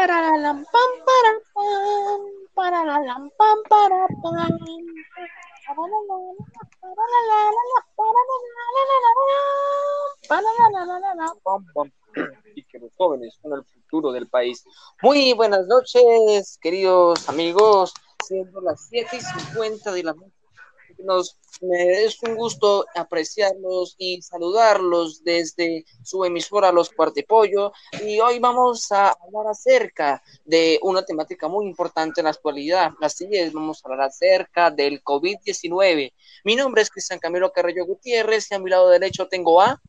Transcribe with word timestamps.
para 0.00 0.22
la 0.22 0.36
lam 0.38 0.64
pam 0.72 0.92
para 1.08 1.32
pam 1.52 2.20
para 2.54 2.84
la 2.86 2.98
lam 3.00 3.28
pam 3.36 3.58
para 3.68 4.06
pam 4.22 4.48
y 12.56 12.64
que 12.64 12.78
los 12.78 12.90
jóvenes 12.96 13.38
son 13.42 13.52
el 13.52 13.64
futuro 13.64 14.10
del 14.10 14.26
país. 14.26 14.64
Muy 15.02 15.34
buenas 15.34 15.66
noches, 15.66 16.58
queridos 16.62 17.28
amigos. 17.28 17.92
Siendo 18.26 18.62
las 18.62 18.86
7 18.88 19.16
y 19.16 19.20
50 19.20 19.92
de 19.92 20.02
la 20.02 20.14
noche 20.14 20.39
nos 21.04 21.40
me 21.60 22.04
es 22.04 22.22
un 22.22 22.36
gusto 22.36 22.86
apreciarlos 22.94 23.94
y 23.98 24.22
saludarlos 24.22 25.22
desde 25.24 25.84
su 26.02 26.24
emisora 26.24 26.72
Los 26.72 26.90
Cuartipollo 26.90 27.72
y 28.02 28.18
hoy 28.18 28.38
vamos 28.38 28.90
a 28.92 29.08
hablar 29.08 29.48
acerca 29.50 30.22
de 30.44 30.78
una 30.82 31.04
temática 31.04 31.48
muy 31.48 31.66
importante 31.66 32.20
en 32.20 32.24
la 32.24 32.30
actualidad. 32.30 32.92
Así 33.02 33.28
es, 33.30 33.52
vamos 33.52 33.82
a 33.84 33.88
hablar 33.88 34.08
acerca 34.08 34.70
del 34.70 35.02
COVID-19. 35.04 36.12
Mi 36.44 36.56
nombre 36.56 36.82
es 36.82 36.90
Cristian 36.90 37.18
Camilo 37.18 37.52
Carrillo 37.52 37.84
Gutiérrez 37.84 38.50
y 38.50 38.54
a 38.54 38.58
mi 38.58 38.70
lado 38.70 38.88
derecho 38.88 39.28
tengo 39.28 39.60
a... 39.60 39.80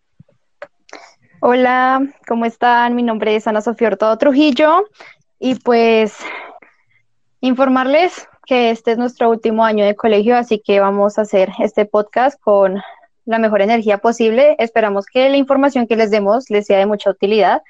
Hola, 1.39 2.01
¿cómo 2.27 2.45
están? 2.45 2.95
Mi 2.95 3.01
nombre 3.01 3.35
es 3.35 3.47
Ana 3.47 3.61
Sofía 3.61 3.87
Hurtado 3.87 4.17
Trujillo 4.17 4.83
y 5.39 5.55
pues 5.55 6.17
informarles 7.39 8.27
que 8.45 8.71
este 8.71 8.91
es 8.91 8.97
nuestro 8.97 9.29
último 9.29 9.63
año 9.63 9.85
de 9.85 9.95
colegio, 9.95 10.37
así 10.37 10.59
que 10.59 10.79
vamos 10.79 11.17
a 11.17 11.21
hacer 11.21 11.49
este 11.59 11.85
podcast 11.85 12.39
con 12.39 12.81
la 13.25 13.39
mejor 13.39 13.61
energía 13.61 13.99
posible. 13.99 14.55
Esperamos 14.59 15.05
que 15.05 15.29
la 15.29 15.37
información 15.37 15.87
que 15.87 15.95
les 15.95 16.11
demos 16.11 16.49
les 16.49 16.65
sea 16.65 16.79
de 16.79 16.85
mucha 16.85 17.09
utilidad 17.09 17.61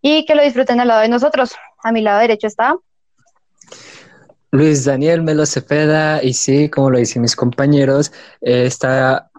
y 0.00 0.24
que 0.24 0.34
lo 0.34 0.42
disfruten 0.42 0.80
al 0.80 0.88
lado 0.88 1.00
de 1.00 1.08
nosotros. 1.08 1.54
A 1.82 1.92
mi 1.92 2.00
lado 2.00 2.20
derecho 2.20 2.46
está 2.46 2.76
Luis 4.52 4.84
Daniel 4.84 5.22
Melo 5.22 5.46
Cepeda 5.46 6.22
y 6.22 6.34
sí, 6.34 6.68
como 6.68 6.90
lo 6.90 6.98
dicen 6.98 7.22
mis 7.22 7.34
compañeros, 7.34 8.12
está 8.42 9.30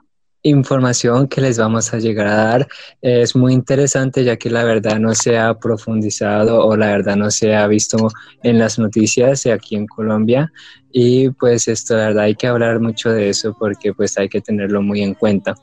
información 0.43 1.27
que 1.27 1.41
les 1.41 1.57
vamos 1.57 1.93
a 1.93 1.99
llegar 1.99 2.27
a 2.27 2.35
dar 2.35 2.67
es 3.01 3.35
muy 3.35 3.53
interesante 3.53 4.23
ya 4.23 4.37
que 4.37 4.49
la 4.49 4.63
verdad 4.63 4.99
no 4.99 5.15
se 5.15 5.37
ha 5.37 5.57
profundizado 5.57 6.65
o 6.65 6.75
la 6.75 6.87
verdad 6.87 7.15
no 7.15 7.31
se 7.31 7.55
ha 7.55 7.65
visto 7.67 8.09
en 8.43 8.59
las 8.59 8.77
noticias 8.77 9.45
aquí 9.45 9.75
en 9.75 9.87
Colombia 9.87 10.51
y 10.91 11.29
pues 11.31 11.67
esto 11.67 11.95
la 11.95 12.07
verdad 12.07 12.23
hay 12.25 12.35
que 12.35 12.47
hablar 12.47 12.79
mucho 12.81 13.09
de 13.09 13.29
eso 13.29 13.55
porque 13.57 13.93
pues 13.93 14.17
hay 14.17 14.27
que 14.27 14.41
tenerlo 14.41 14.81
muy 14.81 15.01
en 15.01 15.13
cuenta 15.13 15.55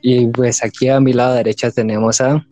y 0.00 0.26
pues 0.28 0.64
aquí 0.64 0.88
a 0.88 1.00
mi 1.00 1.12
lado 1.12 1.34
derecha 1.34 1.70
tenemos 1.70 2.20
a 2.20 2.44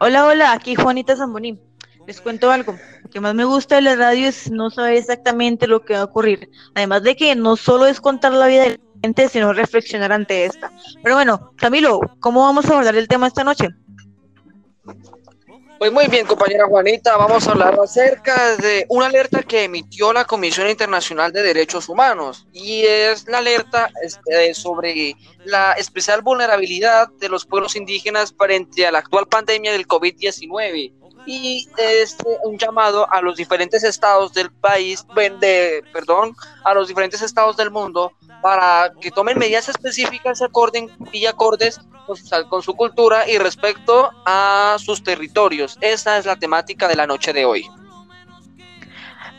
Hola, 0.00 0.26
hola, 0.26 0.52
aquí 0.52 0.74
Juanita 0.74 1.16
Zamboní. 1.16 1.58
Les 2.06 2.20
cuento 2.20 2.50
algo. 2.50 2.76
Lo 3.02 3.08
que 3.08 3.20
más 3.20 3.34
me 3.34 3.44
gusta 3.44 3.76
de 3.76 3.82
la 3.82 3.94
radio 3.94 4.28
es 4.28 4.50
no 4.50 4.68
saber 4.68 4.94
exactamente 4.94 5.66
lo 5.66 5.84
que 5.84 5.94
va 5.94 6.00
a 6.00 6.04
ocurrir. 6.04 6.50
Además 6.74 7.02
de 7.04 7.16
que 7.16 7.34
no 7.36 7.56
solo 7.56 7.86
es 7.86 8.00
contar 8.00 8.32
la 8.32 8.46
vida 8.46 8.64
del 8.64 8.80
sino 9.30 9.52
reflexionar 9.52 10.12
ante 10.12 10.44
esta. 10.44 10.72
Pero 11.02 11.16
bueno, 11.16 11.52
Camilo, 11.56 12.00
¿cómo 12.20 12.42
vamos 12.42 12.64
a 12.66 12.72
abordar 12.72 12.96
el 12.96 13.08
tema 13.08 13.26
esta 13.26 13.44
noche? 13.44 13.68
Pues 15.78 15.92
muy 15.92 16.06
bien, 16.06 16.24
compañera 16.24 16.66
Juanita, 16.66 17.16
vamos 17.16 17.46
a 17.46 17.50
hablar 17.50 17.78
acerca 17.78 18.56
de 18.56 18.86
una 18.88 19.06
alerta 19.06 19.42
que 19.42 19.64
emitió 19.64 20.12
la 20.12 20.24
Comisión 20.24 20.70
Internacional 20.70 21.32
de 21.32 21.42
Derechos 21.42 21.88
Humanos 21.88 22.46
y 22.52 22.84
es 22.84 23.28
la 23.28 23.38
alerta 23.38 23.90
este, 24.02 24.54
sobre 24.54 25.14
la 25.44 25.72
especial 25.72 26.22
vulnerabilidad 26.22 27.08
de 27.20 27.28
los 27.28 27.44
pueblos 27.44 27.76
indígenas 27.76 28.34
frente 28.38 28.86
a 28.86 28.92
la 28.92 29.00
actual 29.00 29.26
pandemia 29.26 29.72
del 29.72 29.86
COVID-19 29.86 31.03
y 31.26 31.68
este 31.78 32.24
un 32.44 32.58
llamado 32.58 33.10
a 33.10 33.20
los 33.20 33.36
diferentes 33.36 33.84
estados 33.84 34.32
del 34.32 34.50
país, 34.50 35.04
de, 35.40 35.82
perdón, 35.92 36.34
a 36.64 36.74
los 36.74 36.88
diferentes 36.88 37.22
estados 37.22 37.56
del 37.56 37.70
mundo 37.70 38.12
para 38.42 38.92
que 39.00 39.10
tomen 39.10 39.38
medidas 39.38 39.68
específicas 39.68 40.42
acorden 40.42 40.90
y 41.12 41.26
acordes 41.26 41.80
con 42.48 42.62
su, 42.62 42.74
cultura 42.74 43.28
y 43.28 43.38
respecto 43.38 44.10
a 44.26 44.76
sus 44.78 45.02
territorios. 45.02 45.78
Esa 45.80 46.18
es 46.18 46.26
la 46.26 46.36
temática 46.36 46.86
de 46.86 46.96
la 46.96 47.06
noche 47.06 47.32
de 47.32 47.44
hoy. 47.44 47.66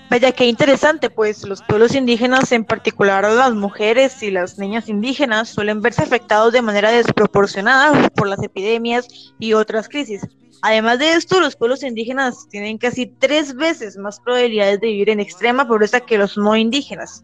Vaya, 0.10 0.32
qué 0.32 0.46
interesante, 0.46 1.10
pues 1.10 1.44
los 1.44 1.64
pueblos 1.64 1.96
indígenas, 1.96 2.52
en 2.52 2.64
particular 2.64 3.24
las 3.24 3.54
mujeres 3.54 4.22
y 4.22 4.30
las 4.30 4.58
niñas 4.58 4.88
indígenas, 4.88 5.50
suelen 5.50 5.82
verse 5.82 6.04
afectados 6.04 6.54
de 6.54 6.62
manera 6.62 6.92
desproporcionada 6.92 8.10
por 8.10 8.28
las 8.28 8.42
epidemias 8.44 9.08
y 9.40 9.54
otras 9.54 9.90
crisis. 9.90 10.22
Además 10.62 11.00
de 11.00 11.14
esto, 11.14 11.40
los 11.40 11.56
pueblos 11.56 11.84
indígenas 11.84 12.48
tienen 12.50 12.78
casi 12.78 13.06
tres 13.06 13.56
veces 13.56 13.98
más 13.98 14.20
probabilidades 14.20 14.80
de 14.80 14.88
vivir 14.88 15.10
en 15.10 15.20
extrema 15.20 15.68
pobreza 15.68 16.00
que 16.00 16.18
los 16.18 16.38
no 16.38 16.56
indígenas. 16.56 17.24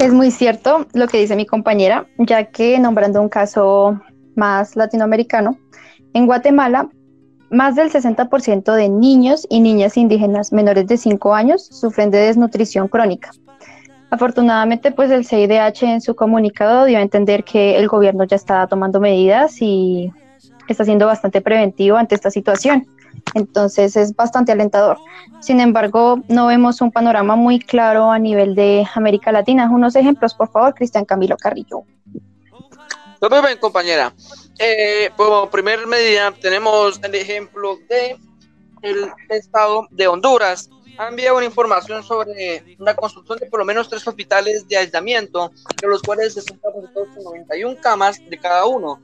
Es 0.00 0.12
muy 0.12 0.30
cierto 0.30 0.86
lo 0.92 1.06
que 1.08 1.18
dice 1.18 1.36
mi 1.36 1.46
compañera, 1.46 2.06
ya 2.18 2.44
que 2.44 2.78
nombrando 2.78 3.20
un 3.20 3.28
caso 3.28 4.00
más 4.34 4.76
latinoamericano, 4.76 5.58
en 6.12 6.26
Guatemala, 6.26 6.88
más 7.50 7.76
del 7.76 7.90
60% 7.90 8.74
de 8.74 8.88
niños 8.88 9.46
y 9.48 9.60
niñas 9.60 9.96
indígenas 9.96 10.52
menores 10.52 10.86
de 10.86 10.96
5 10.96 11.34
años 11.34 11.66
sufren 11.66 12.10
de 12.10 12.18
desnutrición 12.18 12.88
crónica. 12.88 13.30
Afortunadamente, 14.10 14.90
pues 14.90 15.10
el 15.10 15.26
CIDH 15.26 15.82
en 15.82 16.00
su 16.00 16.14
comunicado 16.14 16.84
dio 16.84 16.98
a 16.98 17.02
entender 17.02 17.44
que 17.44 17.76
el 17.76 17.88
gobierno 17.88 18.24
ya 18.24 18.36
está 18.36 18.66
tomando 18.66 19.00
medidas 19.00 19.60
y 19.60 20.12
está 20.72 20.84
siendo 20.84 21.06
bastante 21.06 21.40
preventivo 21.40 21.96
ante 21.96 22.14
esta 22.14 22.30
situación. 22.30 22.86
Entonces 23.34 23.96
es 23.96 24.14
bastante 24.14 24.52
alentador. 24.52 24.98
Sin 25.40 25.60
embargo, 25.60 26.20
no 26.28 26.46
vemos 26.46 26.80
un 26.80 26.90
panorama 26.90 27.36
muy 27.36 27.58
claro 27.58 28.10
a 28.10 28.18
nivel 28.18 28.54
de 28.54 28.86
América 28.94 29.32
Latina. 29.32 29.68
Unos 29.70 29.96
ejemplos, 29.96 30.34
por 30.34 30.50
favor, 30.50 30.74
Cristian 30.74 31.04
Camilo 31.04 31.36
Carrillo. 31.36 31.84
Muy 33.20 33.40
bien, 33.44 33.58
compañera. 33.58 34.12
Eh, 34.58 35.10
como 35.16 35.50
primer 35.50 35.86
medida 35.86 36.32
tenemos 36.32 37.00
el 37.02 37.14
ejemplo 37.14 37.78
de 37.88 38.16
el 38.82 39.10
estado 39.28 39.88
de 39.90 40.06
Honduras. 40.06 40.70
Ha 40.98 41.08
enviado 41.08 41.36
una 41.36 41.46
información 41.46 42.02
sobre 42.02 42.76
la 42.78 42.94
construcción 42.96 43.38
de 43.38 43.46
por 43.46 43.60
lo 43.60 43.64
menos 43.64 43.88
tres 43.88 44.06
hospitales 44.06 44.66
de 44.66 44.78
aislamiento, 44.78 45.52
de 45.80 45.88
los 45.88 46.02
cuales 46.02 46.34
se 46.34 46.40
están 46.40 46.58
con 46.60 46.90
91 47.22 47.76
camas 47.80 48.18
de 48.28 48.38
cada 48.38 48.66
uno 48.66 49.00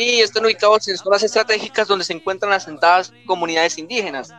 y 0.00 0.20
están 0.20 0.44
ubicados 0.44 0.86
en 0.86 0.96
zonas 0.96 1.24
estratégicas 1.24 1.88
donde 1.88 2.04
se 2.04 2.12
encuentran 2.12 2.52
asentadas 2.52 3.12
comunidades 3.26 3.78
indígenas. 3.78 4.32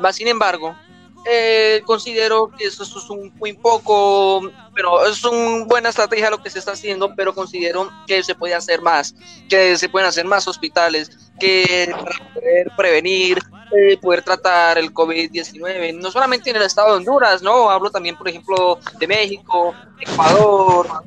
Más 0.00 0.16
sin 0.16 0.26
embargo, 0.26 0.76
eh, 1.24 1.82
considero 1.84 2.50
que 2.50 2.64
eso, 2.64 2.82
es 2.82 3.10
un 3.10 3.32
muy 3.36 3.52
poco, 3.52 4.40
pero 4.74 5.06
es 5.06 5.22
una 5.22 5.64
buena 5.66 5.90
estrategia 5.90 6.30
lo 6.30 6.42
que 6.42 6.50
se 6.50 6.58
está 6.58 6.72
haciendo, 6.72 7.14
pero 7.14 7.32
considero 7.32 7.92
que 8.08 8.24
se 8.24 8.34
puede 8.34 8.54
hacer 8.54 8.82
más, 8.82 9.14
que 9.48 9.76
se 9.76 9.88
pueden 9.88 10.08
hacer 10.08 10.24
más 10.24 10.48
hospitales, 10.48 11.12
que 11.38 11.88
para 11.92 12.34
poder 12.34 12.72
prevenir, 12.76 13.38
eh, 13.70 13.96
poder 13.98 14.22
tratar 14.22 14.78
el 14.78 14.92
COVID-19, 14.92 15.96
no 15.96 16.10
solamente 16.10 16.50
en 16.50 16.56
el 16.56 16.62
estado 16.62 16.88
de 16.88 16.96
Honduras, 16.96 17.40
no, 17.40 17.70
hablo 17.70 17.90
también, 17.90 18.16
por 18.16 18.28
ejemplo, 18.28 18.80
de 18.98 19.06
México, 19.06 19.74
Ecuador, 20.00 21.04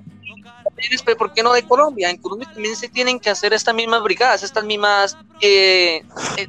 ¿por 1.18 1.34
qué 1.34 1.44
no 1.44 1.54
de 1.54 1.64
Colombia? 1.64 2.10
En 2.10 2.18
Colombia 2.18 2.50
también 2.54 2.76
se 2.76 2.90
tienen 2.90 3.20
que 3.20 3.30
hacer 3.30 3.54
estas 3.54 3.76
mismas 3.76 4.04
brigadas, 4.04 4.44
estas 4.44 4.64
mismas 4.64 5.18
eh, 5.42 6.04
eh, 6.38 6.48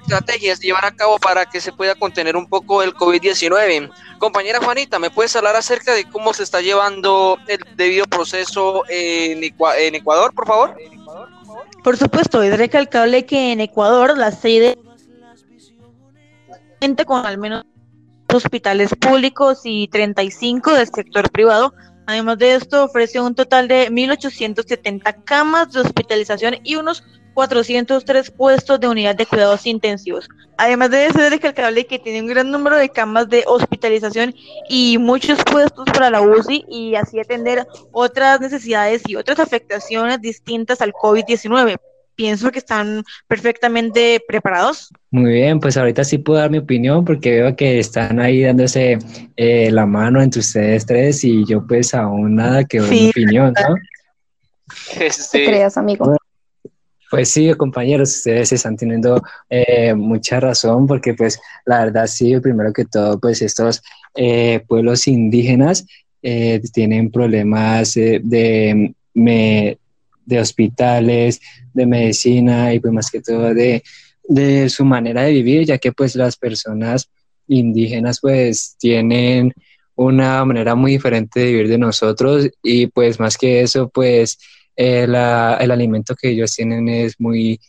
estrategias 0.00 0.60
llevar 0.60 0.84
a 0.84 0.94
cabo 0.94 1.18
para 1.18 1.46
que 1.46 1.60
se 1.60 1.72
pueda 1.72 1.94
contener 1.94 2.36
un 2.36 2.46
poco 2.46 2.82
el 2.82 2.94
COVID-19. 2.94 3.90
Compañera 4.18 4.60
Juanita, 4.60 4.98
¿me 4.98 5.10
puedes 5.10 5.34
hablar 5.36 5.56
acerca 5.56 5.94
de 5.94 6.04
cómo 6.04 6.32
se 6.34 6.42
está 6.42 6.60
llevando 6.60 7.38
el 7.48 7.58
debido 7.76 8.06
proceso 8.06 8.84
en, 8.88 9.42
Ecuador, 9.44 10.34
por 10.34 10.46
favor? 10.46 10.76
Por 11.82 11.96
supuesto, 11.96 12.42
es 12.42 12.56
recalcable 12.56 13.26
que 13.26 13.52
en 13.52 13.60
Ecuador 13.60 14.16
la 14.16 14.30
sede 14.30 14.78
con 17.06 17.24
al 17.24 17.38
menos 17.38 17.64
hospitales 18.28 18.90
públicos 19.00 19.60
y 19.64 19.88
35 19.88 20.72
del 20.72 20.86
sector 20.86 21.30
privado 21.30 21.72
Además 22.06 22.38
de 22.38 22.54
esto, 22.54 22.84
ofrece 22.84 23.20
un 23.20 23.34
total 23.34 23.68
de 23.68 23.90
1.870 23.90 25.24
camas 25.24 25.72
de 25.72 25.80
hospitalización 25.80 26.56
y 26.62 26.76
unos 26.76 27.02
403 27.34 28.30
puestos 28.30 28.80
de 28.80 28.88
unidad 28.88 29.16
de 29.16 29.26
cuidados 29.26 29.66
intensivos. 29.66 30.28
Además 30.56 30.90
de 30.90 31.06
es 31.06 31.14
recalcable 31.14 31.86
que 31.86 31.98
tiene 31.98 32.20
un 32.20 32.28
gran 32.28 32.50
número 32.50 32.76
de 32.76 32.88
camas 32.88 33.28
de 33.28 33.44
hospitalización 33.46 34.34
y 34.68 34.98
muchos 34.98 35.42
puestos 35.44 35.84
para 35.86 36.10
la 36.10 36.22
UCI 36.22 36.64
y 36.68 36.94
así 36.94 37.18
atender 37.18 37.66
otras 37.90 38.40
necesidades 38.40 39.02
y 39.06 39.16
otras 39.16 39.40
afectaciones 39.40 40.20
distintas 40.20 40.80
al 40.80 40.92
COVID-19 40.92 41.78
pienso 42.14 42.50
que 42.50 42.58
están 42.58 43.04
perfectamente 43.26 44.22
preparados. 44.26 44.90
Muy 45.10 45.32
bien, 45.32 45.60
pues 45.60 45.76
ahorita 45.76 46.04
sí 46.04 46.18
puedo 46.18 46.40
dar 46.40 46.50
mi 46.50 46.58
opinión 46.58 47.04
porque 47.04 47.42
veo 47.42 47.56
que 47.56 47.78
están 47.78 48.20
ahí 48.20 48.42
dándose 48.42 48.98
eh, 49.36 49.70
la 49.70 49.86
mano 49.86 50.22
entre 50.22 50.40
ustedes 50.40 50.86
tres 50.86 51.24
y 51.24 51.44
yo 51.46 51.66
pues 51.66 51.94
aún 51.94 52.36
nada 52.36 52.64
que 52.64 52.78
doy 52.78 52.90
mi 52.90 53.08
opinión, 53.10 53.52
¿no? 53.52 53.74
Sí. 55.10 55.44
creas, 55.44 55.76
amigo? 55.76 56.16
Pues 57.10 57.30
sí, 57.30 57.52
compañeros, 57.54 58.16
ustedes 58.16 58.52
están 58.52 58.76
teniendo 58.76 59.22
eh, 59.48 59.94
mucha 59.94 60.40
razón 60.40 60.86
porque 60.86 61.14
pues 61.14 61.38
la 61.64 61.84
verdad 61.84 62.06
sí, 62.06 62.38
primero 62.40 62.72
que 62.72 62.86
todo, 62.86 63.20
pues 63.20 63.40
estos 63.40 63.82
eh, 64.16 64.64
pueblos 64.66 65.06
indígenas 65.06 65.86
eh, 66.22 66.60
tienen 66.72 67.10
problemas 67.10 67.94
de, 67.94 68.94
de 70.24 70.40
hospitales, 70.40 71.40
de 71.72 71.86
medicina 71.86 72.72
y 72.72 72.80
pues 72.80 72.92
más 72.92 73.10
que 73.10 73.20
todo 73.20 73.54
de, 73.54 73.82
de 74.24 74.68
su 74.70 74.84
manera 74.84 75.22
de 75.22 75.32
vivir, 75.32 75.64
ya 75.66 75.78
que 75.78 75.92
pues 75.92 76.16
las 76.16 76.36
personas 76.36 77.10
indígenas 77.46 78.20
pues 78.20 78.76
tienen 78.78 79.52
una 79.96 80.44
manera 80.44 80.74
muy 80.74 80.92
diferente 80.92 81.40
de 81.40 81.46
vivir 81.46 81.68
de 81.68 81.78
nosotros 81.78 82.48
y 82.62 82.86
pues 82.88 83.20
más 83.20 83.36
que 83.36 83.62
eso 83.62 83.88
pues 83.88 84.38
eh, 84.76 85.04
el 85.04 85.70
alimento 85.70 86.16
que 86.16 86.30
ellos 86.30 86.52
tienen 86.54 86.88
es 86.88 87.20
muy 87.20 87.60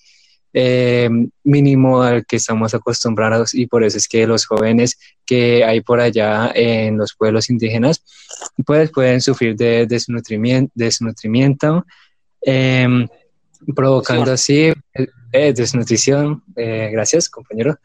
eh, 0.54 1.10
mínimo 1.44 2.02
al 2.02 2.26
que 2.26 2.38
estamos 2.38 2.74
acostumbrados 2.74 3.54
y 3.54 3.68
por 3.68 3.84
eso 3.84 3.98
es 3.98 4.08
que 4.08 4.26
los 4.26 4.46
jóvenes 4.46 4.98
que 5.26 5.66
hay 5.66 5.82
por 5.82 6.00
allá 6.00 6.52
en 6.56 6.98
los 6.98 7.14
pueblos 7.14 7.50
indígenas 7.50 8.04
pues 8.66 8.90
pueden 8.92 9.22
sufrir 9.22 9.56
de 9.56 9.86
desnutrimiento, 9.86 10.72
desnutrimiento 10.74 11.86
em, 12.42 13.08
provocando 13.76 14.32
así 14.32 14.74
eh, 15.32 15.54
desnutrición, 15.54 16.44
gracias 16.56 17.30
compañero, 17.30 17.78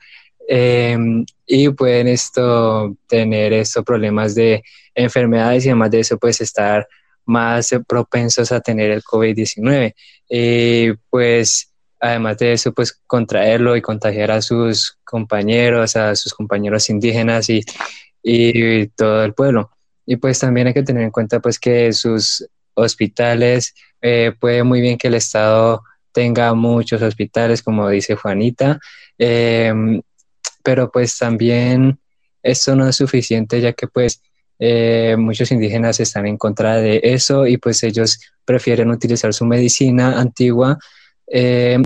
em, 0.48 1.24
y 1.46 1.68
pueden 1.70 2.08
esto 2.08 2.96
tener 3.08 3.52
estos 3.52 3.84
problemas 3.84 4.34
de 4.34 4.62
enfermedades 4.94 5.64
y 5.64 5.68
además 5.68 5.90
de 5.90 6.00
eso 6.00 6.18
pues 6.18 6.40
estar 6.40 6.86
más 7.24 7.70
propensos 7.86 8.52
a 8.52 8.60
tener 8.60 8.90
el 8.90 9.02
COVID-19. 9.02 9.94
Y 10.28 10.92
pues 11.08 11.70
además 12.00 12.38
de 12.38 12.54
eso, 12.54 12.72
pues 12.72 12.98
contraerlo 13.06 13.76
y 13.76 13.82
contagiar 13.82 14.30
a 14.30 14.42
sus 14.42 14.98
compañeros, 15.04 15.96
a 15.96 16.16
sus 16.16 16.32
compañeros 16.34 16.88
indígenas 16.88 17.48
y, 17.50 17.62
y 18.22 18.88
todo 18.88 19.24
el 19.24 19.34
pueblo. 19.34 19.70
Y 20.06 20.16
pues 20.16 20.38
también 20.38 20.66
hay 20.66 20.74
que 20.74 20.82
tener 20.82 21.02
en 21.04 21.10
cuenta 21.10 21.40
pues 21.40 21.58
que 21.58 21.92
sus 21.92 22.48
hospitales, 22.74 23.74
eh, 24.00 24.32
puede 24.38 24.64
muy 24.64 24.80
bien 24.80 24.98
que 24.98 25.08
el 25.08 25.14
Estado 25.14 25.82
tenga 26.12 26.54
muchos 26.54 27.02
hospitales, 27.02 27.62
como 27.62 27.88
dice 27.88 28.14
Juanita, 28.16 28.78
em, 29.18 30.02
pero 30.62 30.90
pues 30.90 31.16
también 31.18 31.98
esto 32.42 32.74
no 32.74 32.88
es 32.88 32.96
suficiente 32.96 33.60
ya 33.60 33.72
que 33.72 33.86
pues 33.86 34.22
eh, 34.58 35.16
muchos 35.18 35.50
indígenas 35.52 36.00
están 36.00 36.26
en 36.26 36.36
contra 36.36 36.76
de 36.76 37.00
eso 37.02 37.46
y 37.46 37.56
pues 37.56 37.82
ellos 37.82 38.20
prefieren 38.44 38.90
utilizar 38.90 39.32
su 39.32 39.46
medicina 39.46 40.20
antigua 40.20 40.78
eh, 41.26 41.78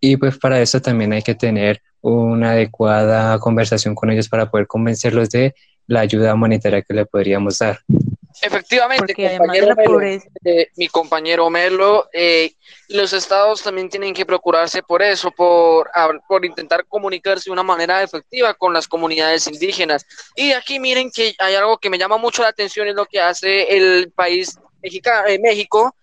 y 0.00 0.16
pues 0.16 0.38
para 0.38 0.60
eso 0.60 0.80
también 0.80 1.12
hay 1.12 1.22
que 1.22 1.34
tener 1.34 1.80
una 2.00 2.52
adecuada 2.52 3.38
conversación 3.38 3.94
con 3.94 4.10
ellos 4.10 4.28
para 4.28 4.50
poder 4.50 4.66
convencerlos 4.66 5.30
de 5.30 5.54
la 5.86 6.00
ayuda 6.00 6.34
humanitaria 6.34 6.82
que 6.82 6.94
le 6.94 7.06
podríamos 7.06 7.58
dar. 7.58 7.80
Efectivamente, 8.42 9.14
compañero 9.14 9.74
Melo, 9.74 10.00
eh, 10.44 10.68
mi 10.76 10.88
compañero 10.88 11.50
Melo, 11.50 12.08
eh, 12.12 12.52
los 12.88 13.12
estados 13.12 13.62
también 13.62 13.88
tienen 13.88 14.14
que 14.14 14.24
procurarse 14.24 14.82
por 14.82 15.02
eso, 15.02 15.30
por, 15.30 15.90
por 16.28 16.44
intentar 16.44 16.86
comunicarse 16.86 17.44
de 17.46 17.52
una 17.52 17.62
manera 17.62 18.02
efectiva 18.02 18.54
con 18.54 18.72
las 18.72 18.86
comunidades 18.86 19.46
indígenas. 19.46 20.06
Y 20.36 20.52
aquí 20.52 20.78
miren 20.78 21.10
que 21.10 21.34
hay 21.38 21.54
algo 21.54 21.78
que 21.78 21.90
me 21.90 21.98
llama 21.98 22.16
mucho 22.16 22.42
la 22.42 22.48
atención, 22.48 22.86
es 22.88 22.94
lo 22.94 23.06
que 23.06 23.20
hace 23.20 23.76
el 23.76 24.12
país 24.12 24.58
eh, 24.82 25.38
México, 25.40 25.94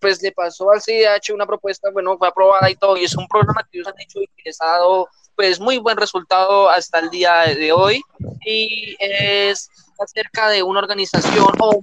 pues 0.00 0.22
le 0.22 0.32
pasó 0.32 0.70
al 0.70 0.82
CIDH 0.82 1.32
una 1.32 1.46
propuesta, 1.46 1.90
bueno, 1.90 2.16
fue 2.18 2.28
aprobada 2.28 2.70
y 2.70 2.76
todo, 2.76 2.96
y 2.96 3.04
es 3.04 3.16
un 3.16 3.26
programa 3.26 3.66
que 3.70 3.78
ellos 3.78 3.88
han 3.88 4.00
hecho 4.00 4.20
y 4.20 4.26
que 4.36 4.42
les 4.44 4.60
ha 4.60 4.66
dado 4.66 5.08
pues 5.34 5.60
muy 5.60 5.78
buen 5.78 5.96
resultado 5.96 6.68
hasta 6.68 6.98
el 6.98 7.10
día 7.10 7.44
de 7.46 7.72
hoy, 7.72 8.02
y 8.44 8.96
es 8.98 9.70
acerca 9.98 10.48
de 10.48 10.62
una 10.62 10.80
organización 10.80 11.48
o 11.60 11.80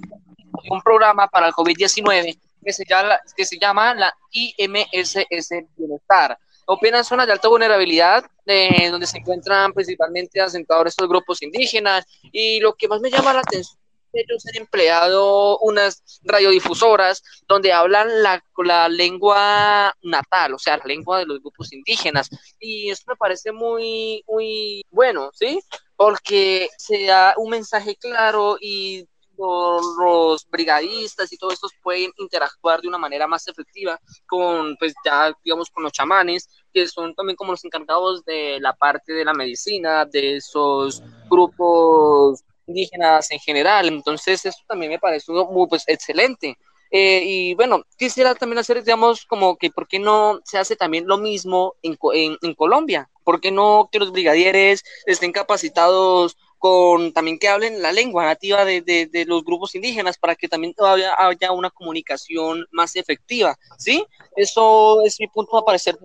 un 0.70 0.82
programa 0.82 1.28
para 1.28 1.48
el 1.48 1.54
COVID-19 1.54 2.40
que 2.64 2.74
se 2.74 2.84
llama, 2.86 3.20
que 3.36 3.46
se 3.46 3.60
llama 3.60 3.94
la 3.94 4.14
IMSS 4.32 5.50
Bienestar. 5.78 6.38
Opera 6.68 7.04
zonas 7.04 7.28
de 7.28 7.34
alta 7.34 7.48
vulnerabilidad, 7.48 8.26
eh, 8.48 8.90
donde 8.90 9.06
se 9.06 9.20
encuentran 9.20 9.72
principalmente 9.72 10.42
asentados 10.42 10.88
estos 10.88 11.08
grupos 11.08 11.44
indígenas. 11.44 12.06
Y 12.32 12.60
lo 12.60 12.74
que 12.74 12.88
más 12.88 13.02
me 13.02 13.12
llama 13.12 13.34
la 13.34 13.42
atención 13.42 13.85
ellos 14.16 14.44
han 14.48 14.62
empleado 14.62 15.60
unas 15.60 16.22
radiodifusoras 16.24 17.24
donde 17.48 17.74
hablan 17.74 18.24
la, 18.24 18.44
la, 18.64 18.90
lengua 18.90 19.94
natal, 20.02 20.54
o 20.54 20.60
sea, 20.60 20.78
la 20.78 20.86
lengua 20.86 21.20
de 21.20 21.26
los 21.26 21.40
grupos 21.42 21.72
indígenas. 21.74 22.30
Y 22.60 22.90
esto 22.90 23.12
me 23.12 23.16
parece 23.16 23.52
muy, 23.52 24.24
muy 24.28 24.84
bueno, 24.90 25.30
¿sí? 25.34 25.60
porque 25.96 26.70
se 26.78 27.06
da 27.06 27.34
un 27.38 27.50
mensaje 27.50 27.96
claro 27.96 28.58
y 28.60 29.08
los, 29.38 30.46
brigadistas 30.50 31.32
y 31.34 31.38
todos 31.38 31.54
estos 31.54 31.72
pueden 31.84 32.12
interactuar 32.18 32.82
de 32.82 32.88
una 32.88 32.98
manera 32.98 33.28
más 33.28 33.48
efectiva 33.48 34.00
con, 34.26 34.78
pues 34.78 34.94
ya, 35.04 35.34
digamos, 35.44 35.70
con 35.70 35.84
los 35.84 35.92
chamanes, 35.92 36.48
que 36.74 36.88
son 36.88 37.14
también 37.16 37.36
como 37.36 37.52
los 37.52 37.66
encargados 37.66 38.24
de 38.24 38.60
la 38.62 38.74
parte 38.74 39.12
de 39.12 39.26
la 39.26 39.34
medicina, 39.34 40.06
de 40.06 40.38
esos 40.38 41.02
grupos 41.30 42.44
indígenas 42.68 43.32
en 43.32 43.40
general. 43.40 43.88
Entonces, 43.88 44.46
esto 44.46 44.64
también 44.68 44.92
me 44.92 45.00
parece 45.00 45.32
muy, 45.32 45.68
pues, 45.68 45.84
excelente. 45.88 46.58
Eh, 46.92 47.24
y 47.26 47.54
bueno, 47.56 47.84
quisiera 47.98 48.36
también 48.36 48.60
hacer, 48.60 48.84
digamos, 48.84 49.26
como 49.26 49.58
que, 49.58 49.70
¿por 49.70 49.88
qué 49.88 50.00
no 50.00 50.40
se 50.46 50.58
hace 50.58 50.76
también 50.76 51.08
lo 51.08 51.18
mismo 51.18 51.74
en, 51.82 51.98
en, 52.14 52.38
en 52.42 52.54
Colombia? 52.54 53.10
¿Por 53.24 53.42
qué 53.42 53.52
no 53.52 53.90
que 53.92 54.00
los 54.00 54.12
brigadieres 54.12 54.84
estén 55.06 55.32
capacitados 55.32 56.38
con 56.58 57.12
también 57.12 57.38
que 57.38 57.50
hablen 57.50 57.82
la 57.82 57.92
lengua 57.92 58.24
nativa 58.24 58.66
de, 58.66 58.82
de, 58.82 59.26
los 59.26 59.44
grupos 59.44 59.76
indígenas 59.76 60.18
para 60.18 60.36
que 60.36 60.48
también 60.48 60.74
todavía 60.74 61.14
haya 61.18 61.52
una 61.52 61.70
comunicación 61.72 62.66
más 62.72 62.96
efectiva? 62.96 63.58
¿Sí? 63.78 64.06
Eso 64.36 65.04
es 65.04 65.20
mi 65.20 65.28
punto 65.28 65.58
a 65.58 65.66
parecer 65.66 65.98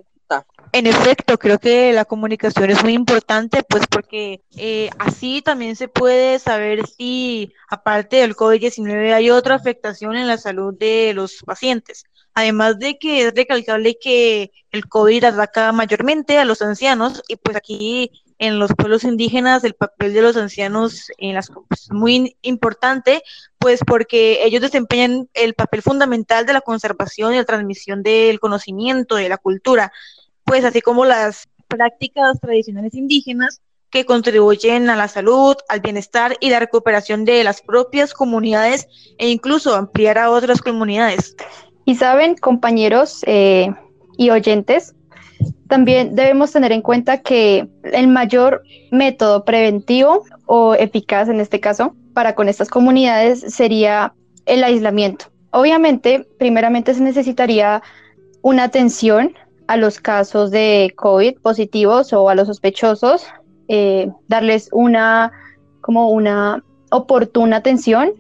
en 0.73 0.87
efecto, 0.87 1.37
creo 1.39 1.59
que 1.59 1.93
la 1.93 2.05
comunicación 2.05 2.71
es 2.71 2.83
muy 2.85 2.95
importante, 2.95 3.65
pues 3.65 3.87
porque 3.89 4.43
eh, 4.57 4.89
así 4.99 5.43
también 5.43 5.75
se 5.75 5.89
puede 5.89 6.39
saber 6.39 6.87
si, 6.87 7.53
aparte 7.69 8.17
del 8.19 8.37
COVID-19, 8.37 9.13
hay 9.13 9.31
otra 9.31 9.57
afectación 9.57 10.17
en 10.17 10.29
la 10.29 10.39
salud 10.39 10.73
de 10.79 11.13
los 11.15 11.43
pacientes. 11.45 12.05
Además 12.35 12.79
de 12.79 12.99
que 12.99 13.27
es 13.27 13.35
recalcable 13.35 13.99
que 14.01 14.53
el 14.71 14.87
COVID 14.87 15.25
ataca 15.25 15.73
mayormente 15.73 16.39
a 16.39 16.45
los 16.45 16.63
ancianos 16.63 17.21
y 17.27 17.35
pues 17.35 17.57
aquí 17.57 18.23
en 18.39 18.59
los 18.59 18.73
pueblos 18.73 19.03
indígenas 19.03 19.65
el 19.65 19.75
papel 19.75 20.15
de 20.15 20.23
los 20.23 20.37
ancianos 20.37 21.11
en 21.19 21.37
es 21.37 21.51
muy 21.91 22.37
importante, 22.43 23.23
pues 23.59 23.81
porque 23.85 24.45
ellos 24.45 24.63
desempeñan 24.63 25.29
el 25.35 25.55
papel 25.55 25.83
fundamental 25.83 26.47
de 26.47 26.53
la 26.53 26.61
conservación 26.61 27.35
y 27.35 27.39
la 27.39 27.45
transmisión 27.45 28.03
del 28.05 28.39
conocimiento, 28.39 29.17
de 29.17 29.29
la 29.29 29.37
cultura 29.37 29.93
pues 30.51 30.65
así 30.65 30.81
como 30.81 31.05
las 31.05 31.49
prácticas 31.69 32.41
tradicionales 32.41 32.95
indígenas 32.95 33.61
que 33.89 34.05
contribuyen 34.05 34.91
a 34.91 34.97
la 34.97 35.07
salud, 35.07 35.55
al 35.69 35.79
bienestar 35.79 36.37
y 36.41 36.51
la 36.51 36.59
recuperación 36.59 37.25
de 37.25 37.45
las 37.45 37.63
propias 37.63 38.13
comunidades 38.13 38.89
e 39.19 39.29
incluso 39.29 39.77
ampliar 39.77 40.19
a 40.19 40.29
otras 40.33 40.61
comunidades. 40.61 41.37
Y 41.85 41.95
saben, 41.95 42.35
compañeros 42.35 43.21
eh, 43.29 43.73
y 44.19 44.31
oyentes, 44.31 44.97
también 45.69 46.17
debemos 46.17 46.51
tener 46.51 46.73
en 46.73 46.83
cuenta 46.83 47.19
que 47.19 47.69
el 47.85 48.09
mayor 48.09 48.65
método 48.91 49.45
preventivo 49.45 50.25
o 50.47 50.75
eficaz 50.75 51.29
en 51.29 51.39
este 51.39 51.61
caso 51.61 51.95
para 52.13 52.35
con 52.35 52.49
estas 52.49 52.69
comunidades 52.69 53.39
sería 53.55 54.15
el 54.47 54.65
aislamiento. 54.65 55.27
Obviamente, 55.53 56.27
primeramente 56.41 56.93
se 56.93 57.03
necesitaría 57.03 57.85
una 58.43 58.65
atención 58.65 59.37
a 59.71 59.77
los 59.77 60.01
casos 60.01 60.51
de 60.51 60.93
COVID 60.97 61.39
positivos 61.39 62.13
o 62.13 62.29
a 62.29 62.35
los 62.35 62.49
sospechosos, 62.49 63.25
eh, 63.69 64.11
darles 64.27 64.69
una 64.73 65.31
como 65.81 66.11
una 66.11 66.65
oportuna 66.91 67.59
atención, 67.59 68.11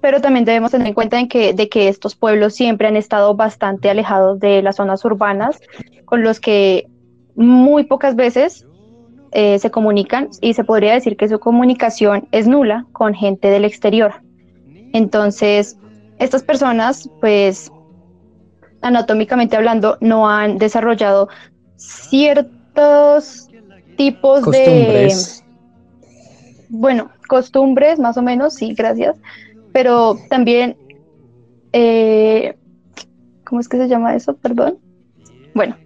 pero 0.00 0.20
también 0.20 0.44
debemos 0.44 0.70
tener 0.70 0.86
en 0.86 0.94
cuenta 0.94 1.18
en 1.18 1.26
que, 1.26 1.54
de 1.54 1.68
que 1.68 1.88
estos 1.88 2.14
pueblos 2.14 2.54
siempre 2.54 2.86
han 2.86 2.94
estado 2.94 3.34
bastante 3.34 3.90
alejados 3.90 4.38
de 4.38 4.62
las 4.62 4.76
zonas 4.76 5.04
urbanas, 5.04 5.58
con 6.04 6.22
los 6.22 6.38
que 6.38 6.86
muy 7.34 7.82
pocas 7.82 8.14
veces 8.14 8.64
eh, 9.32 9.58
se 9.58 9.72
comunican 9.72 10.28
y 10.40 10.54
se 10.54 10.62
podría 10.62 10.92
decir 10.94 11.16
que 11.16 11.28
su 11.28 11.40
comunicación 11.40 12.28
es 12.30 12.46
nula 12.46 12.86
con 12.92 13.12
gente 13.12 13.48
del 13.48 13.64
exterior. 13.64 14.22
Entonces, 14.92 15.76
estas 16.20 16.44
personas 16.44 17.10
pues 17.20 17.72
anatómicamente 18.84 19.56
hablando, 19.56 19.96
no 20.00 20.28
han 20.28 20.58
desarrollado 20.58 21.28
ciertos 21.76 23.48
tipos 23.96 24.44
de, 24.44 25.12
bueno, 26.68 27.10
costumbres, 27.26 27.98
más 27.98 28.16
o 28.18 28.22
menos, 28.22 28.54
sí, 28.54 28.74
gracias, 28.74 29.16
pero 29.72 30.18
también, 30.28 30.76
eh, 31.72 32.56
¿cómo 33.44 33.60
es 33.60 33.68
que 33.68 33.78
se 33.78 33.88
llama 33.88 34.14
eso? 34.14 34.36
Perdón. 34.36 34.78
bueno, 35.54 35.76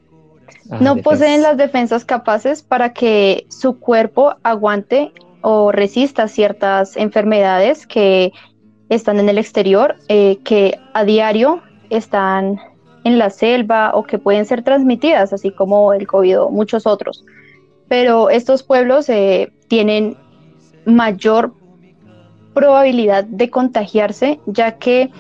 ah, 0.71 0.79
no 0.81 0.97
poseen 0.97 1.43
las 1.43 1.57
defensas 1.57 2.05
capaces 2.05 2.63
para 2.63 2.93
que 2.93 3.47
su 3.49 3.79
cuerpo 3.79 4.35
aguante 4.43 5.13
o 5.41 5.71
resista 5.71 6.27
ciertas 6.27 6.97
enfermedades 6.97 7.87
que 7.87 8.33
están 8.89 9.21
en 9.21 9.29
el 9.29 9.39
exterior, 9.39 9.97
eh, 10.09 10.39
que 10.43 10.81
a 10.95 11.05
diario 11.05 11.63
están 11.91 12.59
en 13.09 13.19
la 13.19 13.31
selva 13.31 13.93
o 13.95 14.05
que 14.05 14.19
pueden 14.19 14.45
ser 14.45 14.63
transmitidas, 14.63 15.33
así 15.33 15.51
como 15.51 15.93
el 15.93 16.07
COVID 16.07 16.43
o 16.43 16.51
muchos 16.51 16.87
otros. 16.87 17.25
Pero 17.89 18.31
estos 18.31 18.63
pueblos 18.63 19.09
eh, 19.09 19.51
tienen 19.69 20.17
mayor 20.85 21.55
probabilidad 22.55 23.25
de 23.25 23.51
contagiarse, 23.51 24.41
ya 24.47 24.79
que 24.79 25.11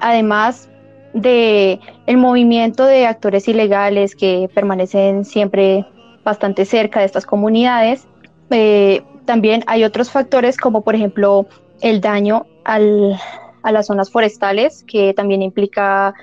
además 0.00 0.68
de 1.14 1.78
el 2.06 2.16
movimiento 2.16 2.84
de 2.86 3.06
actores 3.06 3.46
ilegales 3.46 4.16
que 4.16 4.48
permanecen 4.54 5.24
siempre 5.24 5.86
bastante 6.24 6.64
cerca 6.64 7.00
de 7.00 7.06
estas 7.06 7.26
comunidades, 7.26 8.06
eh, 8.50 9.02
también 9.24 9.62
hay 9.66 9.84
otros 9.84 10.10
factores 10.10 10.56
como 10.56 10.82
por 10.82 10.94
ejemplo 10.94 11.46
el 11.80 12.00
daño 12.00 12.46
a 12.64 12.78
las 12.78 13.86
zonas 13.86 14.10
forestales, 14.10 14.84
que 14.84 15.14
también 15.14 15.42
implica 15.42 16.14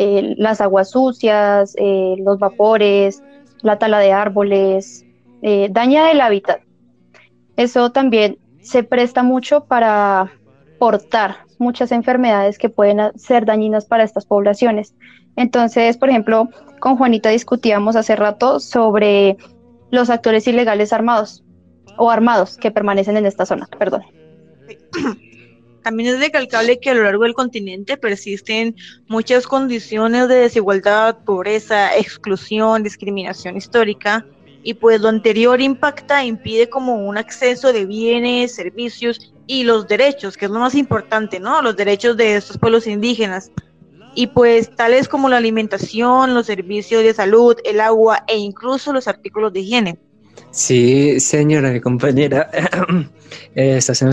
eh, 0.00 0.36
las 0.36 0.60
aguas 0.60 0.92
sucias, 0.92 1.74
eh, 1.76 2.14
los 2.18 2.38
vapores, 2.38 3.20
la 3.62 3.80
tala 3.80 3.98
de 3.98 4.12
árboles, 4.12 5.04
eh, 5.42 5.66
daña 5.72 6.12
el 6.12 6.20
hábitat. 6.20 6.60
Eso 7.56 7.90
también 7.90 8.38
se 8.60 8.84
presta 8.84 9.24
mucho 9.24 9.64
para 9.64 10.30
portar 10.78 11.38
muchas 11.58 11.90
enfermedades 11.90 12.58
que 12.58 12.68
pueden 12.68 13.18
ser 13.18 13.44
dañinas 13.44 13.86
para 13.86 14.04
estas 14.04 14.24
poblaciones. 14.24 14.94
Entonces, 15.34 15.96
por 15.96 16.10
ejemplo, 16.10 16.48
con 16.78 16.96
Juanita 16.96 17.30
discutíamos 17.30 17.96
hace 17.96 18.14
rato 18.14 18.60
sobre 18.60 19.36
los 19.90 20.10
actores 20.10 20.46
ilegales 20.46 20.92
armados 20.92 21.42
o 21.96 22.08
armados 22.08 22.56
que 22.56 22.70
permanecen 22.70 23.16
en 23.16 23.26
esta 23.26 23.46
zona, 23.46 23.68
perdón. 23.76 24.04
También 25.88 26.16
es 26.16 26.20
recalcable 26.20 26.80
que 26.80 26.90
a 26.90 26.94
lo 26.94 27.04
largo 27.04 27.22
del 27.22 27.32
continente 27.32 27.96
persisten 27.96 28.76
muchas 29.06 29.46
condiciones 29.46 30.28
de 30.28 30.34
desigualdad, 30.34 31.16
pobreza, 31.24 31.96
exclusión, 31.96 32.82
discriminación 32.82 33.56
histórica, 33.56 34.26
y 34.62 34.74
pues 34.74 35.00
lo 35.00 35.08
anterior 35.08 35.62
impacta 35.62 36.22
e 36.22 36.26
impide 36.26 36.68
como 36.68 36.96
un 36.96 37.16
acceso 37.16 37.72
de 37.72 37.86
bienes, 37.86 38.54
servicios 38.54 39.32
y 39.46 39.64
los 39.64 39.88
derechos, 39.88 40.36
que 40.36 40.44
es 40.44 40.50
lo 40.50 40.60
más 40.60 40.74
importante, 40.74 41.40
¿no? 41.40 41.62
Los 41.62 41.74
derechos 41.74 42.18
de 42.18 42.36
estos 42.36 42.58
pueblos 42.58 42.86
indígenas. 42.86 43.50
Y 44.14 44.26
pues 44.26 44.76
tales 44.76 45.08
como 45.08 45.30
la 45.30 45.38
alimentación, 45.38 46.34
los 46.34 46.44
servicios 46.44 47.02
de 47.02 47.14
salud, 47.14 47.56
el 47.64 47.80
agua 47.80 48.24
e 48.28 48.36
incluso 48.36 48.92
los 48.92 49.08
artículos 49.08 49.54
de 49.54 49.60
higiene. 49.60 49.98
Sí, 50.50 51.20
señora, 51.20 51.70
mi 51.70 51.80
compañera, 51.80 52.50
eh, 53.54 53.76
estás 53.76 54.02
en, 54.02 54.10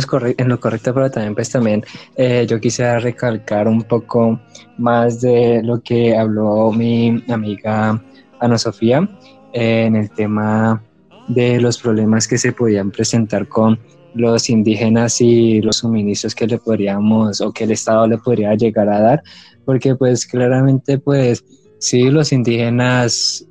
lo 0.49 0.59
correcto, 0.59 0.93
pero 0.93 1.09
también 1.09 1.35
pues 1.35 1.49
también 1.49 1.83
eh, 2.15 2.45
yo 2.47 2.59
quisiera 2.59 2.99
recalcar 2.99 3.67
un 3.67 3.83
poco 3.83 4.39
más 4.77 5.21
de 5.21 5.61
lo 5.63 5.81
que 5.81 6.15
habló 6.15 6.71
mi 6.71 7.23
amiga 7.29 8.01
Ana 8.39 8.57
Sofía 8.57 9.07
eh, 9.53 9.85
en 9.85 9.95
el 9.95 10.09
tema 10.11 10.83
de 11.27 11.59
los 11.59 11.79
problemas 11.79 12.27
que 12.27 12.37
se 12.37 12.51
podían 12.51 12.91
presentar 12.91 13.47
con 13.47 13.79
los 14.13 14.49
indígenas 14.49 15.19
y 15.19 15.61
los 15.61 15.77
suministros 15.77 16.35
que 16.35 16.47
le 16.47 16.57
podríamos 16.57 17.41
o 17.41 17.51
que 17.51 17.65
el 17.65 17.71
Estado 17.71 18.07
le 18.07 18.17
podría 18.17 18.53
llegar 18.55 18.87
a 18.89 19.01
dar, 19.01 19.23
porque 19.65 19.95
pues 19.95 20.25
claramente 20.25 20.99
pues 20.99 21.43
sí, 21.79 22.09
los 22.09 22.31
indígenas 22.31 23.45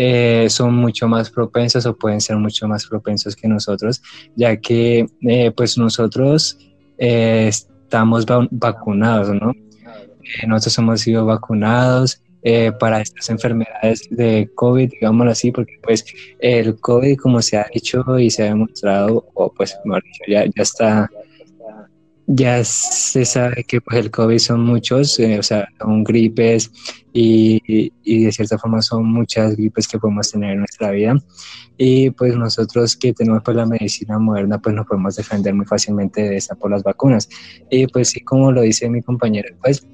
eh, 0.00 0.46
son 0.48 0.76
mucho 0.76 1.08
más 1.08 1.28
propensos 1.28 1.84
o 1.84 1.96
pueden 1.96 2.20
ser 2.20 2.36
mucho 2.36 2.68
más 2.68 2.86
propensos 2.86 3.34
que 3.34 3.48
nosotros, 3.48 4.00
ya 4.36 4.56
que 4.56 5.06
eh, 5.22 5.50
pues 5.50 5.76
nosotros 5.76 6.56
eh, 6.98 7.48
estamos 7.48 8.24
vacunados, 8.52 9.30
¿no? 9.30 9.52
nosotros 10.46 10.78
hemos 10.78 11.00
sido 11.00 11.26
vacunados 11.26 12.22
para 12.78 13.00
estas 13.00 13.28
enfermedades 13.28 14.08
de 14.10 14.48
COVID, 14.54 14.90
digámoslo 14.90 15.32
así, 15.32 15.50
porque 15.50 15.74
pues 15.82 16.04
el 16.38 16.78
COVID, 16.78 17.18
como 17.18 17.42
se 17.42 17.58
ha 17.58 17.66
dicho 17.74 18.18
y 18.18 18.30
se 18.30 18.44
ha 18.44 18.46
demostrado, 18.46 19.26
o 19.34 19.52
pues 19.52 19.76
ya 20.26 20.44
está 20.54 21.10
ya 22.28 22.62
se 22.62 23.24
sabe 23.24 23.64
que 23.64 23.80
pues, 23.80 23.98
el 23.98 24.10
COVID 24.10 24.38
son 24.38 24.60
muchos, 24.60 25.18
o 25.18 25.42
sea, 25.42 25.66
son 25.80 26.04
gripes, 26.04 26.70
y, 27.20 27.90
de 28.24 28.32
cierta 28.32 28.58
forma 28.58 28.80
son 28.82 29.06
muchas 29.06 29.56
gripes 29.56 29.88
que 29.88 29.98
podemos 29.98 30.30
tener 30.30 30.52
en 30.52 30.58
nuestra 30.60 30.90
vida. 30.90 31.16
Y 31.76 32.10
pues 32.10 32.36
nosotros 32.36 32.96
que 32.96 33.12
tenemos 33.12 33.42
pues 33.44 33.56
la 33.56 33.66
medicina 33.66 34.18
moderna 34.18 34.60
pues 34.60 34.74
nos 34.74 34.86
podemos 34.86 35.16
defender 35.16 35.54
muy 35.54 35.66
fácilmente 35.66 36.22
de 36.22 36.36
esa 36.36 36.54
por 36.54 36.70
las 36.70 36.82
vacunas. 36.82 37.28
Y 37.70 37.86
pues 37.86 38.10
sí 38.10 38.20
como 38.20 38.52
lo 38.52 38.62
dice 38.62 38.88
mi 38.88 39.02
compañero 39.02 39.48
pues 39.62 39.86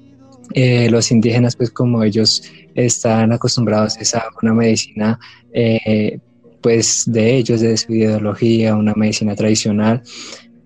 eh, 0.52 0.90
los 0.90 1.10
indígenas 1.10 1.56
pues 1.56 1.70
como 1.70 2.02
ellos 2.02 2.42
están 2.74 3.32
acostumbrados 3.32 3.96
a 4.14 4.24
una 4.42 4.52
medicina 4.52 5.18
eh, 5.52 6.18
pues 6.60 7.04
de 7.06 7.36
ellos 7.36 7.60
de 7.62 7.76
su 7.76 7.94
ideología 7.94 8.76
una 8.76 8.92
medicina 8.94 9.34
tradicional 9.34 10.02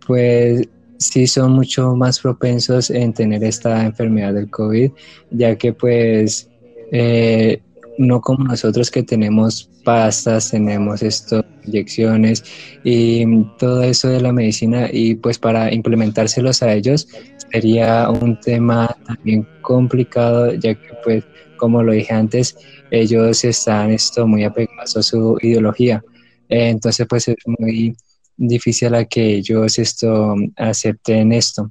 pues 0.04 0.68
sí 0.98 1.26
son 1.26 1.52
mucho 1.52 1.94
más 1.94 2.20
propensos 2.20 2.90
en 2.90 3.12
tener 3.12 3.42
esta 3.44 3.84
enfermedad 3.84 4.34
del 4.34 4.50
COVID, 4.50 4.90
ya 5.30 5.56
que 5.56 5.72
pues 5.72 6.48
eh, 6.92 7.62
no 7.98 8.20
como 8.20 8.44
nosotros 8.44 8.90
que 8.90 9.02
tenemos 9.02 9.68
pastas, 9.84 10.50
tenemos 10.50 11.02
esto, 11.02 11.44
inyecciones 11.66 12.44
y 12.84 13.24
todo 13.58 13.82
eso 13.82 14.08
de 14.08 14.20
la 14.20 14.32
medicina 14.32 14.88
y 14.92 15.14
pues 15.14 15.38
para 15.38 15.72
implementárselos 15.72 16.62
a 16.62 16.72
ellos 16.72 17.08
sería 17.50 18.08
un 18.10 18.38
tema 18.40 18.94
también 19.06 19.46
complicado, 19.62 20.52
ya 20.54 20.74
que 20.74 20.90
pues 21.04 21.24
como 21.56 21.82
lo 21.82 21.92
dije 21.92 22.14
antes, 22.14 22.56
ellos 22.90 23.44
están 23.44 23.90
esto 23.90 24.26
muy 24.26 24.44
apegados 24.44 24.96
a 24.96 25.02
su 25.02 25.38
ideología. 25.42 26.02
entonces 26.48 27.06
pues 27.08 27.28
es 27.28 27.36
muy 27.46 27.96
difícil 28.38 28.94
a 28.94 29.04
que 29.04 29.36
ellos 29.36 29.78
esto 29.78 30.34
acepten 30.56 31.32
esto. 31.32 31.70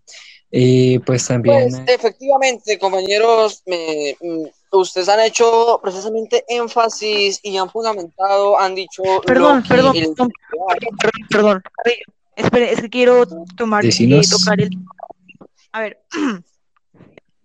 Y 0.51 0.99
pues 0.99 1.27
también... 1.27 1.69
Pues, 1.71 1.81
efectivamente, 1.87 2.77
compañeros, 2.77 3.63
mm, 3.65 4.45
ustedes 4.71 5.09
han 5.09 5.21
hecho 5.21 5.79
precisamente 5.81 6.45
énfasis 6.47 7.39
y 7.43 7.57
han 7.57 7.69
fundamentado, 7.69 8.59
han 8.59 8.75
dicho... 8.75 9.03
Perdón, 9.25 9.63
perdón, 9.67 9.93
perdón, 10.15 10.31
perdón, 11.29 11.63
Espere, 12.35 12.71
es 12.71 12.81
que 12.81 12.89
quiero 12.89 13.25
tomar 13.57 13.83
y 13.83 14.29
tocar 14.29 14.61
el... 14.61 14.69
A 15.71 15.81
ver, 15.81 15.99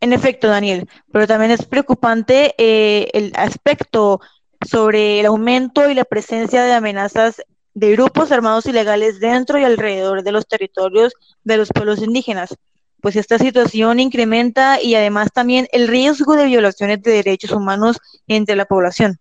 en 0.00 0.12
efecto, 0.12 0.48
Daniel, 0.48 0.86
pero 1.10 1.26
también 1.26 1.50
es 1.50 1.64
preocupante 1.64 2.54
eh, 2.58 3.08
el 3.14 3.32
aspecto 3.34 4.20
sobre 4.68 5.20
el 5.20 5.26
aumento 5.26 5.90
y 5.90 5.94
la 5.94 6.04
presencia 6.04 6.62
de 6.62 6.72
amenazas 6.72 7.42
de 7.74 7.92
grupos 7.92 8.32
armados 8.32 8.66
ilegales 8.66 9.20
dentro 9.20 9.58
y 9.58 9.64
alrededor 9.64 10.22
de 10.22 10.32
los 10.32 10.46
territorios 10.46 11.14
de 11.44 11.56
los 11.56 11.68
pueblos 11.68 12.02
indígenas, 12.02 12.56
pues 13.00 13.16
esta 13.16 13.38
situación 13.38 13.98
incrementa 13.98 14.80
y 14.80 14.94
además 14.94 15.32
también 15.32 15.68
el 15.72 15.88
riesgo 15.88 16.36
de 16.36 16.46
violaciones 16.46 17.02
de 17.02 17.12
derechos 17.12 17.50
humanos 17.50 17.98
entre 18.28 18.56
la 18.56 18.64
población. 18.64 19.18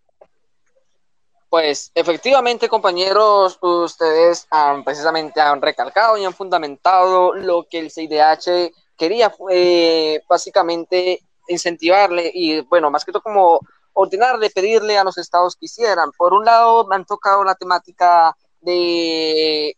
Pues 1.50 1.92
efectivamente, 1.96 2.70
compañeros, 2.70 3.58
ustedes 3.62 4.48
han, 4.52 4.86
precisamente 4.86 5.42
han 5.42 5.62
recalcado 5.62 6.18
y 6.18 6.24
han 6.24 6.34
fundamentado 6.34 7.34
lo 7.34 7.68
que 7.70 7.80
el 7.80 7.92
CIDH 7.92 8.72
quería, 8.96 9.30
fue 9.30 10.24
básicamente 10.30 11.22
incentivarle 11.48 12.32
y, 12.34 12.62
bueno, 12.62 12.90
más 12.90 13.04
que 13.04 13.12
todo 13.12 13.22
como 13.22 13.60
ordenarle, 13.94 14.50
pedirle 14.50 14.98
a 14.98 15.04
los 15.04 15.18
estados 15.18 15.56
que 15.56 15.66
hicieran. 15.66 16.12
Por 16.18 16.34
un 16.34 16.46
lado, 16.46 16.86
me 16.88 16.96
han 16.96 17.06
tocado 17.06 17.44
la 17.44 17.56
temática 17.56 18.36
de, 18.62 19.76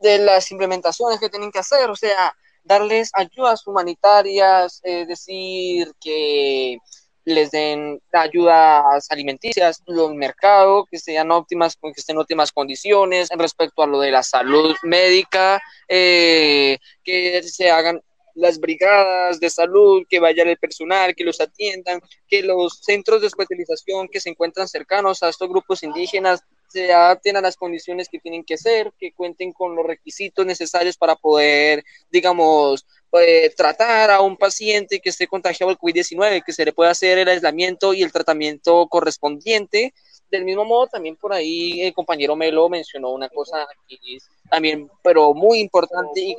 las 0.00 0.50
implementaciones 0.50 1.20
que 1.20 1.28
tienen 1.28 1.50
que 1.50 1.60
hacer, 1.60 1.88
o 1.90 1.96
sea, 1.96 2.34
darles 2.64 3.10
ayudas 3.14 3.66
humanitarias, 3.66 4.80
es 4.82 5.08
decir, 5.08 5.92
que 6.00 6.78
les 7.24 7.52
den 7.52 8.00
ayudas 8.12 9.06
alimenticias, 9.10 9.80
los 9.86 10.12
mercados 10.12 10.86
que 10.90 10.98
sean 10.98 11.30
óptimas, 11.30 11.76
que 11.76 11.92
estén 11.96 12.16
en 12.16 12.22
óptimas 12.22 12.50
condiciones 12.50 13.28
respecto 13.36 13.82
a 13.82 13.86
lo 13.86 14.00
de 14.00 14.10
la 14.10 14.24
salud 14.24 14.74
médica, 14.82 15.60
eh, 15.88 16.78
que 17.04 17.42
se 17.44 17.70
hagan 17.70 18.02
las 18.34 18.58
brigadas 18.58 19.40
de 19.40 19.50
salud, 19.50 20.04
que 20.08 20.20
vaya 20.20 20.42
el 20.42 20.56
personal, 20.56 21.14
que 21.14 21.24
los 21.24 21.40
atiendan, 21.40 22.00
que 22.28 22.42
los 22.42 22.80
centros 22.82 23.20
de 23.20 23.26
especialización 23.28 24.08
que 24.08 24.20
se 24.20 24.30
encuentran 24.30 24.68
cercanos 24.68 25.22
a 25.22 25.28
estos 25.28 25.48
grupos 25.48 25.82
indígenas 25.82 26.42
se 26.72 26.90
adapten 26.90 27.36
a 27.36 27.42
las 27.42 27.56
condiciones 27.56 28.08
que 28.08 28.18
tienen 28.18 28.44
que 28.44 28.56
ser, 28.56 28.92
que 28.98 29.12
cuenten 29.12 29.52
con 29.52 29.76
los 29.76 29.86
requisitos 29.86 30.46
necesarios 30.46 30.96
para 30.96 31.16
poder, 31.16 31.84
digamos, 32.10 32.86
eh, 33.12 33.52
tratar 33.54 34.10
a 34.10 34.22
un 34.22 34.38
paciente 34.38 35.00
que 35.00 35.10
esté 35.10 35.26
contagiado 35.26 35.68
del 35.68 35.78
COVID-19, 35.78 36.42
que 36.44 36.52
se 36.52 36.64
le 36.64 36.72
pueda 36.72 36.90
hacer 36.90 37.18
el 37.18 37.28
aislamiento 37.28 37.92
y 37.92 38.02
el 38.02 38.10
tratamiento 38.10 38.86
correspondiente. 38.88 39.92
Del 40.30 40.46
mismo 40.46 40.64
modo, 40.64 40.86
también 40.86 41.16
por 41.16 41.34
ahí 41.34 41.82
el 41.82 41.92
compañero 41.92 42.36
Melo 42.36 42.70
mencionó 42.70 43.10
una 43.10 43.28
cosa 43.28 43.66
es 43.88 44.26
también, 44.48 44.90
pero 45.02 45.34
muy 45.34 45.60
importante 45.60 46.20
y 46.20 46.36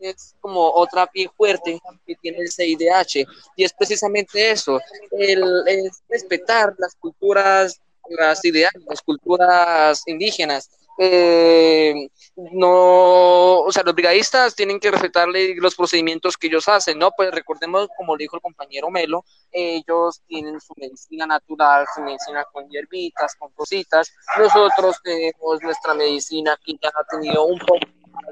es 0.00 0.34
como 0.40 0.70
otra 0.72 1.06
pie 1.06 1.28
fuerte 1.36 1.80
que 2.06 2.14
tiene 2.16 2.38
el 2.38 2.50
CIDH 2.50 3.26
y 3.56 3.64
es 3.64 3.72
precisamente 3.72 4.50
eso, 4.50 4.80
el, 5.12 5.90
respetar 6.08 6.74
las 6.78 6.94
culturas, 6.94 7.80
las 8.08 8.44
ideales, 8.44 8.82
las 8.88 9.02
culturas 9.02 10.02
indígenas, 10.06 10.70
eh, 10.98 12.08
no, 12.36 13.60
o 13.60 13.70
sea, 13.70 13.82
los 13.82 13.94
brigadistas 13.94 14.54
tienen 14.54 14.80
que 14.80 14.90
respetarle 14.90 15.54
los 15.56 15.74
procedimientos 15.74 16.36
que 16.36 16.46
ellos 16.46 16.68
hacen, 16.68 16.98
¿no? 16.98 17.10
Pues 17.10 17.30
recordemos, 17.32 17.88
como 17.96 18.16
dijo 18.16 18.36
el 18.36 18.42
compañero 18.42 18.90
Melo, 18.90 19.24
ellos 19.52 20.22
tienen 20.26 20.58
su 20.60 20.72
medicina 20.76 21.26
natural, 21.26 21.86
su 21.94 22.02
medicina 22.02 22.44
con 22.50 22.68
hierbitas, 22.70 23.34
con 23.36 23.50
cositas. 23.52 24.10
Nosotros 24.38 24.96
tenemos 25.02 25.62
nuestra 25.62 25.92
medicina 25.94 26.58
que 26.64 26.72
ya 26.82 26.88
ha 26.88 27.04
tenido 27.04 27.44
un 27.44 27.58
poco, 27.58 27.80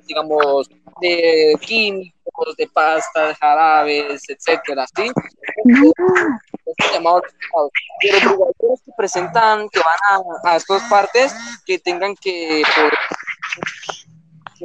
digamos, 0.07 0.69
de 1.01 1.57
químicos, 1.61 2.57
de 2.57 2.67
pasta, 2.69 3.29
de 3.29 3.35
jarabes, 3.35 4.23
etcétera, 4.29 4.87
¿sí? 4.95 5.11
llamados 6.93 7.23
pero 8.01 8.37
los 8.61 8.81
que 8.81 8.93
presentan 8.97 9.69
que 9.69 9.81
van 9.81 10.23
a, 10.45 10.51
a 10.51 10.57
estas 10.57 10.83
partes 10.89 11.35
que 11.65 11.79
tengan 11.79 12.15
que 12.17 12.63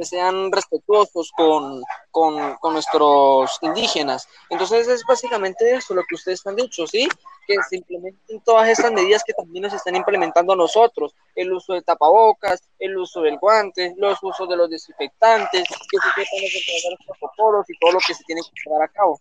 sean 0.04 0.50
respetuosos 0.52 1.30
con, 1.36 1.82
con, 2.10 2.56
con, 2.56 2.72
nuestros 2.72 3.58
indígenas. 3.62 4.28
Entonces 4.48 4.88
es 4.88 5.02
básicamente 5.04 5.74
eso 5.74 5.94
lo 5.94 6.02
que 6.08 6.14
ustedes 6.14 6.46
han 6.46 6.56
dicho, 6.56 6.86
¿sí? 6.86 7.08
Que 7.46 7.56
se 7.68 7.76
implementen 7.76 8.40
todas 8.42 8.68
estas 8.68 8.92
medidas 8.92 9.22
que 9.24 9.32
también 9.32 9.62
nos 9.62 9.72
están 9.72 9.96
implementando 9.96 10.54
nosotros, 10.56 11.14
el 11.34 11.52
uso 11.52 11.74
de 11.74 11.82
tapabocas, 11.82 12.62
el 12.78 12.96
uso 12.96 13.22
del 13.22 13.38
guante, 13.38 13.94
los 13.96 14.18
usos 14.22 14.48
de 14.48 14.56
los 14.56 14.70
desinfectantes, 14.70 15.64
que 15.68 15.98
se 15.98 16.08
sepan 16.08 16.96
los 16.98 17.18
protocolos 17.18 17.68
y 17.68 17.78
todo 17.78 17.92
lo 17.92 17.98
que 18.06 18.14
se 18.14 18.24
tiene 18.24 18.40
que 18.42 18.50
llevar 18.64 18.82
a 18.82 18.88
cabo. 18.88 19.20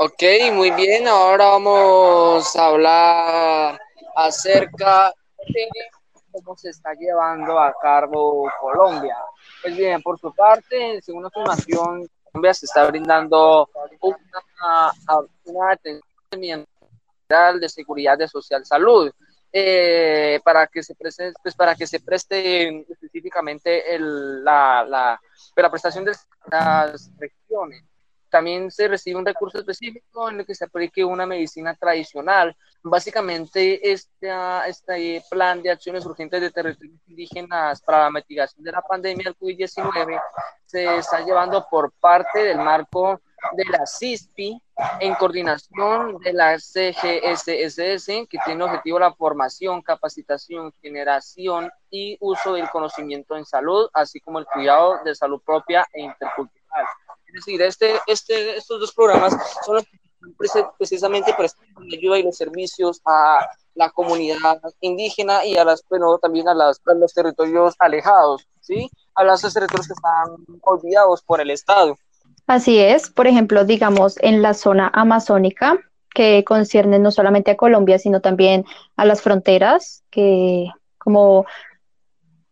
Ok, 0.00 0.22
muy 0.52 0.70
bien. 0.70 1.08
Ahora 1.08 1.46
vamos 1.46 2.54
a 2.54 2.66
hablar 2.66 3.80
acerca 4.14 5.12
de 5.38 5.68
cómo 6.42 6.56
se 6.56 6.70
está 6.70 6.94
llevando 6.94 7.58
a 7.58 7.74
cabo 7.80 8.50
Colombia. 8.60 9.16
Pues 9.62 9.76
bien, 9.76 10.02
por 10.02 10.18
su 10.18 10.32
parte, 10.34 11.00
según 11.02 11.22
la 11.22 11.28
información, 11.28 12.08
Colombia 12.30 12.54
se 12.54 12.66
está 12.66 12.86
brindando 12.86 13.68
una, 14.00 14.92
una 15.44 15.70
atención 15.72 16.66
de 17.60 17.68
seguridad 17.68 18.18
de 18.18 18.28
social 18.28 18.64
salud. 18.64 19.10
Eh, 19.50 20.40
para 20.44 20.66
que 20.66 20.82
se 20.82 20.94
preste, 20.94 21.32
pues 21.42 21.54
para 21.54 21.74
que 21.74 21.86
se 21.86 22.00
preste 22.00 22.84
específicamente 22.86 23.94
el, 23.94 24.44
la, 24.44 24.84
la, 24.84 25.18
la 25.56 25.70
prestación 25.70 26.04
de 26.04 26.12
las 26.50 27.10
regiones 27.16 27.82
también 28.30 28.70
se 28.70 28.88
recibe 28.88 29.18
un 29.18 29.26
recurso 29.26 29.58
específico 29.58 30.28
en 30.28 30.40
el 30.40 30.46
que 30.46 30.54
se 30.54 30.64
aplique 30.64 31.04
una 31.04 31.26
medicina 31.26 31.74
tradicional. 31.74 32.56
Básicamente, 32.82 33.92
este, 33.92 34.30
este 34.66 35.22
plan 35.30 35.62
de 35.62 35.70
acciones 35.70 36.04
urgentes 36.06 36.40
de 36.40 36.50
territorios 36.50 37.00
indígenas 37.06 37.80
para 37.82 38.04
la 38.04 38.10
mitigación 38.10 38.64
de 38.64 38.72
la 38.72 38.82
pandemia 38.82 39.24
del 39.24 39.38
COVID-19 39.38 40.20
se 40.66 40.96
está 40.96 41.20
llevando 41.20 41.66
por 41.70 41.92
parte 41.92 42.40
del 42.40 42.58
marco 42.58 43.20
de 43.52 43.64
la 43.64 43.86
CISPI 43.86 44.60
en 45.00 45.14
coordinación 45.14 46.18
de 46.18 46.32
la 46.32 46.58
CGSSS, 46.58 48.06
que 48.28 48.38
tiene 48.44 48.64
objetivo 48.64 48.98
la 48.98 49.12
formación, 49.12 49.82
capacitación, 49.82 50.72
generación 50.82 51.70
y 51.90 52.16
uso 52.20 52.52
del 52.52 52.68
conocimiento 52.70 53.36
en 53.36 53.44
salud, 53.44 53.88
así 53.92 54.20
como 54.20 54.38
el 54.38 54.46
cuidado 54.46 54.98
de 55.04 55.14
salud 55.14 55.40
propia 55.44 55.86
e 55.92 56.02
intercultural. 56.02 56.86
Es 57.28 57.34
decir, 57.34 57.62
este, 57.62 57.94
este, 58.06 58.56
estos 58.56 58.80
dos 58.80 58.92
programas 58.92 59.34
son 59.64 59.76
los 59.76 59.84
que 59.84 59.98
precisamente 60.78 61.34
prestan 61.36 61.66
ayuda 61.92 62.18
y 62.18 62.22
los 62.22 62.36
servicios 62.36 63.00
a 63.04 63.46
la 63.74 63.90
comunidad 63.90 64.60
indígena 64.80 65.44
y 65.44 65.56
a 65.56 65.64
las, 65.64 65.84
bueno, 65.88 66.18
también 66.18 66.48
a, 66.48 66.54
las, 66.54 66.80
a 66.86 66.94
los 66.94 67.14
territorios 67.14 67.74
alejados, 67.78 68.46
¿sí? 68.60 68.90
A 69.14 69.24
los 69.24 69.40
territorios 69.40 69.86
que 69.86 69.92
están 69.92 70.60
olvidados 70.62 71.22
por 71.22 71.40
el 71.40 71.50
Estado. 71.50 71.96
Así 72.46 72.78
es, 72.78 73.10
por 73.10 73.26
ejemplo, 73.26 73.64
digamos, 73.64 74.16
en 74.20 74.42
la 74.42 74.54
zona 74.54 74.90
amazónica, 74.92 75.78
que 76.14 76.42
concierne 76.44 76.98
no 76.98 77.10
solamente 77.10 77.50
a 77.52 77.56
Colombia, 77.56 77.98
sino 77.98 78.20
también 78.20 78.64
a 78.96 79.04
las 79.04 79.22
fronteras, 79.22 80.02
que 80.10 80.66
como 80.96 81.46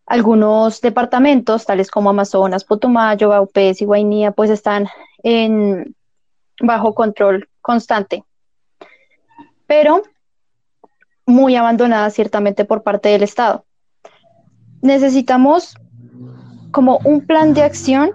algunos 0.07 0.81
departamentos, 0.81 1.67
tales 1.67 1.91
como 1.91 2.11
Amazonas, 2.11 2.65
Putumayo, 2.65 3.29
Baupés 3.31 3.83
y 3.83 3.85
Guainía, 3.85 4.31
pues 4.31 4.51
están 4.51 4.89
en 5.23 5.95
bajo 6.61 6.95
control 6.95 7.49
constante, 7.61 8.25
pero 9.67 10.03
muy 11.27 11.57
abandonadas 11.57 12.15
ciertamente 12.15 12.65
por 12.65 12.85
parte 12.85 13.09
del 13.09 13.25
Estado. 13.25 13.65
Necesitamos 14.81 15.77
como 16.71 16.99
un 17.05 17.27
plan 17.27 17.53
de 17.53 17.65
acción 17.65 18.13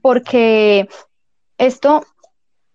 porque 0.00 0.88
esto 1.58 2.04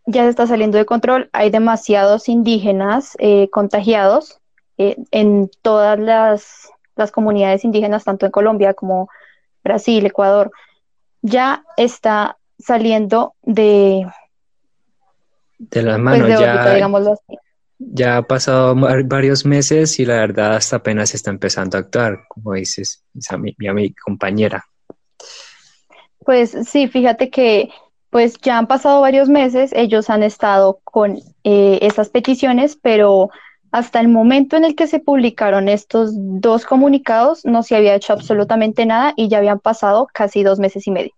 ya 0.05 0.23
se 0.23 0.29
está 0.29 0.47
saliendo 0.47 0.77
de 0.77 0.85
control, 0.85 1.29
hay 1.33 1.49
demasiados 1.49 2.29
indígenas 2.29 3.15
eh, 3.19 3.49
contagiados 3.51 4.39
eh, 4.77 4.95
en 5.11 5.49
todas 5.61 5.99
las 5.99 6.69
las 6.97 7.11
comunidades 7.11 7.63
indígenas, 7.63 8.03
tanto 8.03 8.25
en 8.25 8.31
Colombia 8.31 8.73
como 8.73 9.09
Brasil, 9.63 10.05
Ecuador, 10.05 10.51
ya 11.21 11.63
está 11.77 12.37
saliendo 12.59 13.35
de, 13.43 14.07
de 15.57 15.81
las 15.83 15.95
pues, 15.95 16.03
manos, 16.03 16.39
ya, 16.39 17.17
ya 17.79 18.17
ha 18.17 18.21
pasado 18.23 18.75
varios 19.05 19.45
meses 19.45 19.99
y 19.99 20.05
la 20.05 20.15
verdad 20.15 20.55
hasta 20.55 20.77
apenas 20.77 21.13
está 21.13 21.29
empezando 21.29 21.77
a 21.77 21.81
actuar, 21.81 22.19
como 22.27 22.53
dices, 22.53 23.03
mi, 23.37 23.55
mi, 23.57 23.93
compañera. 23.93 24.65
Pues 26.25 26.55
sí, 26.65 26.87
fíjate 26.87 27.29
que 27.29 27.69
pues 28.09 28.37
ya 28.41 28.57
han 28.57 28.67
pasado 28.67 29.01
varios 29.01 29.29
meses, 29.29 29.71
ellos 29.73 30.09
han 30.09 30.23
estado 30.23 30.79
con 30.83 31.19
eh, 31.43 31.79
esas 31.81 32.09
peticiones, 32.09 32.77
pero 32.81 33.29
hasta 33.71 33.99
el 33.99 34.07
momento 34.07 34.55
en 34.55 34.63
el 34.63 34.75
que 34.75 34.87
se 34.87 34.99
publicaron 34.99 35.69
estos 35.69 36.11
dos 36.13 36.65
comunicados, 36.65 37.45
no 37.45 37.63
se 37.63 37.75
había 37.75 37.95
hecho 37.95 38.13
absolutamente 38.13 38.85
nada 38.85 39.13
y 39.15 39.27
ya 39.27 39.39
habían 39.39 39.59
pasado 39.59 40.07
casi 40.13 40.43
dos 40.43 40.59
meses 40.59 40.87
y 40.87 40.91
medio. 40.91 41.13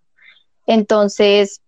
Entonces, 0.65 1.61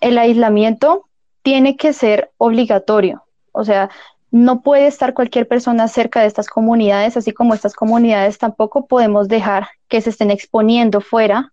el 0.00 0.18
aislamiento 0.18 1.08
tiene 1.42 1.76
que 1.76 1.92
ser 1.92 2.30
obligatorio. 2.36 3.24
O 3.52 3.64
sea, 3.64 3.90
no 4.30 4.62
puede 4.62 4.88
estar 4.88 5.14
cualquier 5.14 5.46
persona 5.46 5.86
cerca 5.86 6.20
de 6.20 6.26
estas 6.26 6.48
comunidades, 6.48 7.16
así 7.16 7.32
como 7.32 7.54
estas 7.54 7.74
comunidades 7.74 8.38
tampoco 8.38 8.86
podemos 8.86 9.28
dejar 9.28 9.68
que 9.88 10.00
se 10.00 10.10
estén 10.10 10.30
exponiendo 10.30 11.00
fuera 11.00 11.52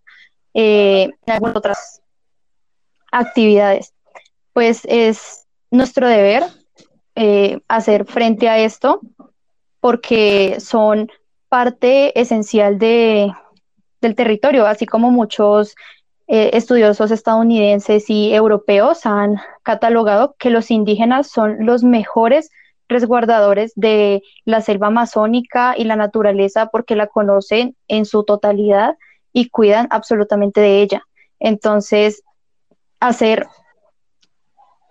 eh, 0.56 1.10
en 1.26 1.34
algunas 1.34 1.56
otras 1.56 2.02
actividades. 3.12 3.94
Pues 4.54 4.82
es 4.86 5.46
nuestro 5.70 6.08
deber 6.08 6.44
eh, 7.15 7.60
hacer 7.67 8.06
frente 8.06 8.50
a 8.50 8.60
esto 8.60 9.02
porque 9.80 10.60
son 10.60 11.12
parte 11.50 12.19
esencial 12.19 12.80
de, 12.80 13.32
del 14.00 14.15
territorio, 14.15 14.65
así 14.67 14.86
como 14.86 15.12
muchos 15.12 15.76
eh, 16.28 16.52
estudiosos 16.54 17.12
estadounidenses 17.12 18.10
y 18.10 18.34
europeos 18.34 19.06
han 19.06 19.36
catalogado 19.63 20.36
que 20.39 20.50
los 20.50 20.71
indígenas 20.71 21.28
son 21.30 21.65
los 21.65 21.84
mejores 21.84 22.50
resguardadores 22.88 23.74
de 23.76 24.21
la 24.45 24.62
selva 24.62 24.88
amazónica 24.88 25.76
y 25.78 25.84
la 25.84 25.95
naturaleza 25.95 26.67
porque 26.67 26.95
la 26.95 27.08
conocen 27.08 27.76
en 27.88 28.06
su 28.06 28.24
totalidad 28.24 28.97
y 29.34 29.50
cuidan 29.50 29.88
absolutamente 29.91 30.62
de 30.62 30.82
ella. 30.82 31.04
Entonces, 31.39 32.24
hacer 33.00 33.47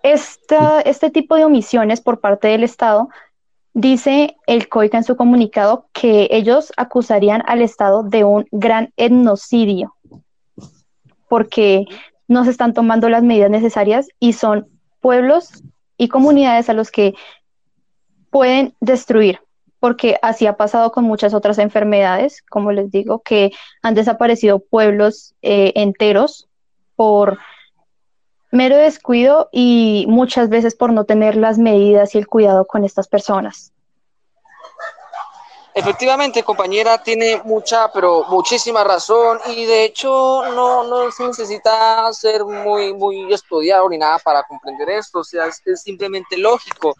este 0.03 1.09
tipo 1.11 1.35
de 1.35 1.45
omisiones 1.45 2.01
por 2.01 2.19
parte 2.19 2.47
del 2.47 2.63
Estado, 2.63 3.09
dice 3.73 4.35
el 4.47 4.67
COICA 4.67 4.97
en 4.97 5.03
su 5.03 5.15
comunicado 5.15 5.87
que 5.93 6.27
ellos 6.31 6.71
acusarían 6.77 7.43
al 7.47 7.61
Estado 7.61 8.03
de 8.03 8.23
un 8.23 8.45
gran 8.51 8.91
etnocidio, 8.97 9.95
porque 11.29 11.85
no 12.27 12.43
se 12.43 12.51
están 12.51 12.73
tomando 12.73 13.09
las 13.09 13.23
medidas 13.23 13.49
necesarias 13.49 14.07
y 14.19 14.33
son 14.33 14.67
pueblos 14.99 15.63
y 15.97 16.07
comunidades 16.07 16.69
a 16.69 16.73
los 16.73 16.91
que 16.91 17.13
pueden 18.29 18.73
destruir, 18.79 19.39
porque 19.79 20.17
así 20.21 20.47
ha 20.47 20.57
pasado 20.57 20.91
con 20.91 21.03
muchas 21.03 21.33
otras 21.33 21.57
enfermedades, 21.57 22.41
como 22.49 22.71
les 22.71 22.91
digo, 22.91 23.21
que 23.21 23.51
han 23.81 23.95
desaparecido 23.95 24.59
pueblos 24.59 25.35
eh, 25.41 25.73
enteros 25.75 26.47
por 26.95 27.39
mero 28.51 28.77
descuido 28.77 29.49
y 29.51 30.05
muchas 30.07 30.49
veces 30.49 30.75
por 30.75 30.93
no 30.93 31.05
tener 31.05 31.35
las 31.35 31.57
medidas 31.57 32.13
y 32.15 32.17
el 32.17 32.27
cuidado 32.27 32.65
con 32.65 32.83
estas 32.83 33.07
personas. 33.07 33.71
Efectivamente, 35.73 36.43
compañera, 36.43 37.01
tiene 37.01 37.41
mucha, 37.45 37.91
pero 37.93 38.25
muchísima 38.27 38.83
razón 38.83 39.39
y 39.47 39.65
de 39.65 39.85
hecho 39.85 40.43
no, 40.53 40.83
no 40.83 41.09
se 41.11 41.25
necesita 41.25 42.11
ser 42.11 42.43
muy, 42.43 42.93
muy 42.93 43.33
estudiado 43.33 43.87
ni 43.87 43.97
nada 43.97 44.19
para 44.19 44.43
comprender 44.43 44.89
esto, 44.89 45.19
o 45.19 45.23
sea, 45.23 45.45
es, 45.45 45.61
simplemente 45.81 46.37
lógico. 46.37 46.93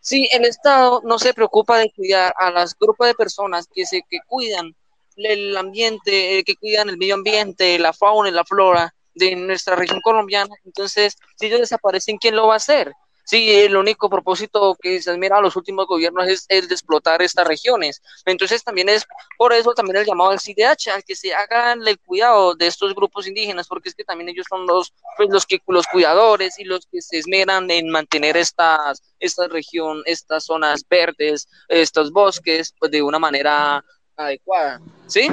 Si 0.00 0.28
el 0.32 0.44
Estado 0.44 1.02
no 1.04 1.18
se 1.18 1.34
preocupa 1.34 1.78
de 1.78 1.92
cuidar 1.92 2.32
a 2.38 2.52
las 2.52 2.78
grupos 2.78 3.08
de 3.08 3.14
personas 3.14 3.66
que, 3.74 3.84
se, 3.84 4.02
que 4.08 4.18
cuidan 4.24 4.76
el 5.16 5.56
ambiente, 5.56 6.38
eh, 6.38 6.44
que 6.44 6.54
cuidan 6.54 6.90
el 6.90 6.96
medio 6.96 7.14
ambiente, 7.14 7.76
la 7.80 7.92
fauna 7.92 8.28
y 8.28 8.32
la 8.32 8.44
flora 8.44 8.94
de 9.14 9.36
nuestra 9.36 9.76
región 9.76 10.00
colombiana, 10.00 10.54
entonces 10.64 11.16
si 11.36 11.46
ellos 11.46 11.60
desaparecen, 11.60 12.18
¿quién 12.18 12.36
lo 12.36 12.48
va 12.48 12.54
a 12.54 12.56
hacer? 12.58 12.92
Sí, 13.30 13.48
el 13.48 13.76
único 13.76 14.10
propósito 14.10 14.76
que 14.82 15.00
se 15.00 15.08
admira 15.08 15.38
a 15.38 15.40
los 15.40 15.54
últimos 15.54 15.86
gobiernos 15.86 16.26
es 16.26 16.46
el 16.48 16.66
de 16.66 16.74
explotar 16.74 17.22
estas 17.22 17.46
regiones. 17.46 18.02
Entonces 18.26 18.64
también 18.64 18.88
es 18.88 19.06
por 19.38 19.52
eso 19.52 19.72
también 19.72 19.98
el 19.98 20.04
llamado 20.04 20.30
al 20.30 20.40
CIDH, 20.40 20.88
al 20.88 21.04
que 21.04 21.14
se 21.14 21.32
hagan 21.32 21.86
el 21.86 21.96
cuidado 22.00 22.56
de 22.56 22.66
estos 22.66 22.92
grupos 22.92 23.28
indígenas, 23.28 23.68
porque 23.68 23.88
es 23.88 23.94
que 23.94 24.02
también 24.02 24.30
ellos 24.30 24.46
son 24.48 24.66
los, 24.66 24.92
pues, 25.16 25.28
los, 25.30 25.46
que, 25.46 25.60
los 25.68 25.86
cuidadores 25.86 26.58
y 26.58 26.64
los 26.64 26.86
que 26.90 27.00
se 27.00 27.18
esmeran 27.18 27.70
en 27.70 27.88
mantener 27.88 28.36
estas, 28.36 29.00
esta 29.20 29.46
región, 29.46 30.02
estas 30.06 30.46
zonas 30.46 30.84
verdes, 30.90 31.48
estos 31.68 32.10
bosques, 32.10 32.74
pues 32.80 32.90
de 32.90 33.00
una 33.00 33.20
manera 33.20 33.84
adecuada. 34.16 34.80
¿Sí? 35.06 35.28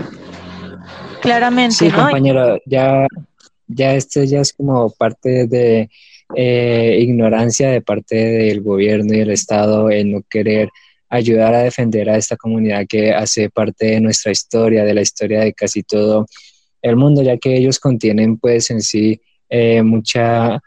Claramente. 1.21 1.75
Sí, 1.75 1.89
compañero, 1.89 2.59
ya, 2.67 3.07
ya 3.67 3.95
esto 3.95 4.23
ya 4.23 4.41
es 4.41 4.53
como 4.53 4.89
parte 4.91 5.47
de 5.47 5.89
eh, 6.35 6.97
ignorancia 7.01 7.69
de 7.69 7.81
parte 7.81 8.15
del 8.15 8.61
gobierno 8.61 9.13
y 9.13 9.19
del 9.19 9.31
Estado 9.31 9.89
en 9.91 10.11
no 10.11 10.23
querer 10.29 10.69
ayudar 11.09 11.53
a 11.53 11.63
defender 11.63 12.09
a 12.09 12.17
esta 12.17 12.35
comunidad 12.35 12.85
que 12.87 13.13
hace 13.13 13.49
parte 13.49 13.85
de 13.87 14.01
nuestra 14.01 14.31
historia, 14.31 14.83
de 14.83 14.93
la 14.93 15.01
historia 15.01 15.41
de 15.41 15.53
casi 15.53 15.83
todo 15.83 16.25
el 16.81 16.95
mundo, 16.95 17.21
ya 17.21 17.37
que 17.37 17.55
ellos 17.55 17.79
contienen 17.79 18.37
pues 18.37 18.69
en 18.71 18.81
sí 18.81 19.21
eh, 19.49 19.81
mucha 19.81 20.61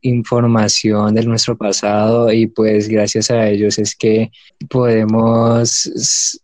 información 0.00 1.14
de 1.14 1.24
nuestro 1.24 1.56
pasado 1.56 2.30
y 2.30 2.46
pues 2.46 2.88
gracias 2.88 3.30
a 3.30 3.48
ellos 3.48 3.78
es 3.78 3.94
que 3.94 4.30
podemos 4.68 6.40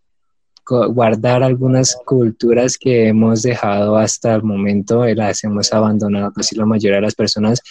guardar 0.71 1.43
algunas 1.43 1.97
culturas 2.05 2.79
que 2.79 3.09
hemos 3.09 3.43
dejado 3.43 3.97
hasta 3.97 4.35
el 4.35 4.43
momento, 4.43 5.05
las 5.07 5.45
hemos 5.45 5.73
abandonado 5.73 6.33
casi 6.33 6.57
la 6.57 6.67
mayoría 6.67 6.97
de 6.97 7.03
las 7.03 7.15
personas 7.15 7.63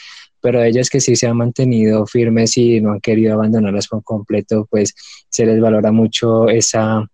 pero 0.41 0.63
ellas 0.63 0.89
que 0.89 0.99
sí 0.99 1.15
se 1.15 1.27
han 1.27 1.37
mantenido 1.37 2.05
firmes 2.05 2.57
y 2.57 2.81
no 2.81 2.93
han 2.93 3.01
querido 3.01 3.33
abandonarlas 3.33 3.87
por 3.87 4.03
completo, 4.03 4.67
pues 4.69 4.93
se 5.29 5.45
les 5.45 5.59
valora 5.59 5.91
mucho 5.91 6.49
esa, 6.49 7.05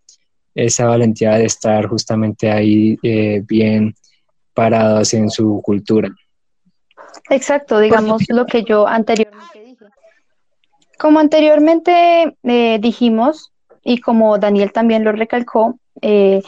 esa 0.53 0.85
valentía 0.85 1.31
de 1.31 1.45
estar 1.45 1.87
justamente 1.87 2.51
ahí 2.51 2.97
eh, 3.01 3.41
bien 3.45 3.95
parados 4.53 5.13
en 5.13 5.29
su 5.29 5.61
cultura. 5.63 6.09
Exacto, 7.29 7.79
digamos 7.79 8.23
lo 8.29 8.45
que 8.45 8.63
yo 8.63 8.87
anteriormente 8.87 9.59
dije. 9.59 9.85
Como 10.99 11.19
anteriormente 11.19 12.37
eh, 12.43 12.79
dijimos, 12.79 13.51
y 13.85 13.99
como 13.99 14.37
Daniel 14.39 14.73
también 14.73 15.05
lo 15.05 15.13
recalcó, 15.13 15.77
eh, 16.01 16.41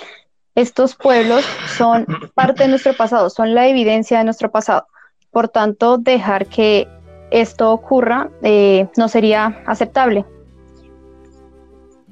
estos 0.55 0.95
pueblos 0.95 1.45
son 1.77 2.07
parte 2.33 2.63
de 2.63 2.69
nuestro 2.69 2.93
pasado, 2.97 3.29
son 3.29 3.53
la 3.53 3.67
evidencia 3.67 4.17
de 4.17 4.23
nuestro 4.23 4.49
pasado. 4.49 4.87
Por 5.31 5.47
tanto, 5.47 5.99
dejar 5.99 6.47
que 6.47 6.87
esto 7.29 7.71
ocurra 7.71 8.31
eh, 8.41 8.87
no 8.97 9.07
sería 9.07 9.61
aceptable. 9.67 10.25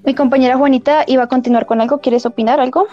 Mi 0.04 0.14
compañera 0.14 0.58
Juanita 0.58 1.04
iba 1.08 1.24
a 1.24 1.28
continuar 1.28 1.66
con 1.66 1.82
algo. 1.82 1.98
¿Quieres 1.98 2.28
opinar 2.28 2.60
algo? 2.60 2.88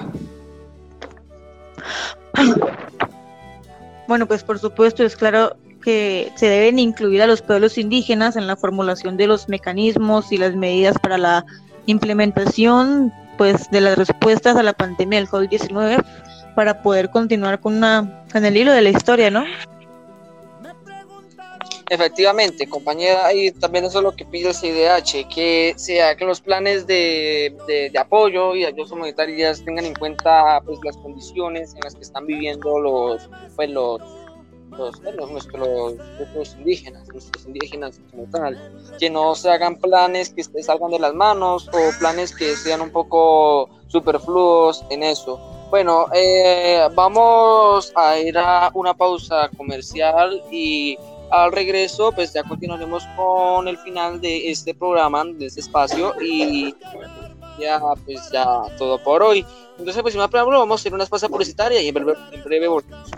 Bueno, 4.08 4.26
pues 4.26 4.42
por 4.42 4.58
supuesto 4.58 5.04
es 5.04 5.16
claro 5.16 5.56
que 5.82 6.32
se 6.36 6.48
deben 6.48 6.78
incluir 6.78 7.20
a 7.20 7.26
los 7.26 7.42
pueblos 7.42 7.76
indígenas 7.76 8.36
en 8.36 8.46
la 8.46 8.56
formulación 8.56 9.18
de 9.18 9.26
los 9.26 9.50
mecanismos 9.50 10.32
y 10.32 10.38
las 10.38 10.56
medidas 10.56 10.98
para 10.98 11.18
la 11.18 11.44
implementación 11.86 13.12
pues 13.38 13.70
de 13.70 13.80
las 13.80 13.96
respuestas 13.98 14.56
a 14.56 14.62
la 14.62 14.72
pandemia 14.72 15.18
del 15.18 15.28
COVID-19 15.28 16.04
para 16.54 16.82
poder 16.82 17.10
continuar 17.10 17.60
con 17.60 17.76
una 17.76 18.24
con 18.30 18.44
el 18.44 18.56
hilo 18.56 18.72
de 18.72 18.82
la 18.82 18.90
historia, 18.90 19.30
¿no? 19.30 19.44
Efectivamente, 21.92 22.66
compañera, 22.68 23.34
y 23.34 23.50
también 23.50 23.84
eso 23.84 23.98
es 23.98 24.04
lo 24.04 24.16
que 24.16 24.24
pide 24.24 24.48
el 24.48 24.54
CIDH, 24.54 25.28
que 25.28 25.74
sea 25.76 26.16
que 26.16 26.24
los 26.24 26.40
planes 26.40 26.86
de, 26.86 27.54
de, 27.66 27.98
apoyo 27.98 28.56
y 28.56 28.64
ayudas 28.64 28.92
humanitarias 28.92 29.62
tengan 29.62 29.84
en 29.84 29.94
cuenta 29.94 30.62
pues 30.64 30.78
las 30.84 30.96
condiciones 30.96 31.74
en 31.74 31.80
las 31.84 31.94
que 31.94 32.00
están 32.00 32.24
viviendo 32.24 32.78
los 32.78 33.28
pues 33.56 33.68
los 33.68 34.00
los, 34.76 34.98
pues, 35.00 35.30
nuestros, 35.30 36.56
indígenas, 36.58 37.08
nuestros 37.08 37.46
indígenas 37.46 38.00
como 38.10 38.24
tal, 38.30 38.58
que 38.98 39.10
no 39.10 39.34
se 39.34 39.50
hagan 39.50 39.76
planes 39.76 40.30
que 40.30 40.42
salgan 40.62 40.90
de 40.90 40.98
las 40.98 41.14
manos 41.14 41.68
o 41.68 41.98
planes 41.98 42.34
que 42.34 42.56
sean 42.56 42.80
un 42.80 42.90
poco 42.90 43.68
superfluos 43.88 44.84
en 44.90 45.02
eso. 45.02 45.38
Bueno, 45.70 46.06
eh, 46.12 46.86
vamos 46.94 47.92
a 47.94 48.18
ir 48.18 48.36
a 48.36 48.70
una 48.74 48.94
pausa 48.94 49.48
comercial 49.56 50.42
y 50.50 50.98
al 51.30 51.50
regreso, 51.50 52.12
pues 52.12 52.34
ya 52.34 52.42
continuaremos 52.42 53.04
con 53.16 53.66
el 53.66 53.78
final 53.78 54.20
de 54.20 54.50
este 54.50 54.74
programa, 54.74 55.24
de 55.24 55.46
este 55.46 55.60
espacio 55.60 56.12
y 56.20 56.74
ya, 57.58 57.80
pues 58.04 58.30
ya 58.30 58.46
todo 58.76 59.02
por 59.02 59.22
hoy. 59.22 59.44
Entonces, 59.78 60.02
pues 60.02 60.12
sin 60.12 60.20
más 60.20 60.30
preámbulo, 60.30 60.58
vamos 60.58 60.78
a 60.78 60.82
hacer 60.82 60.92
una 60.92 61.04
espacio 61.04 61.30
publicitaria 61.30 61.80
y 61.80 61.88
en 61.88 61.94
breve, 61.94 62.14
en 62.32 62.44
breve 62.44 62.68
volvemos. 62.68 63.10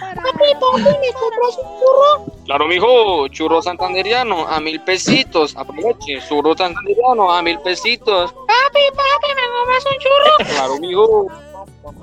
Papi, 0.00 0.54
papi, 0.60 0.82
¿me 0.82 1.12
compras 1.12 1.58
un 1.58 1.80
churro? 1.80 2.26
Claro, 2.44 2.68
mijo, 2.68 3.28
churro 3.28 3.62
santanderiano 3.62 4.46
a 4.46 4.60
mil 4.60 4.80
pesitos. 4.82 5.56
Aproveche, 5.56 6.20
churro 6.28 6.56
santanderiano 6.56 7.32
a 7.32 7.42
mil 7.42 7.58
pesitos. 7.60 8.32
Papi, 8.32 8.82
papi, 8.90 9.28
¿me 9.34 9.42
compras 9.56 9.84
un 9.86 9.98
churro? 9.98 10.50
Claro, 10.54 10.78
mijo. 10.78 11.26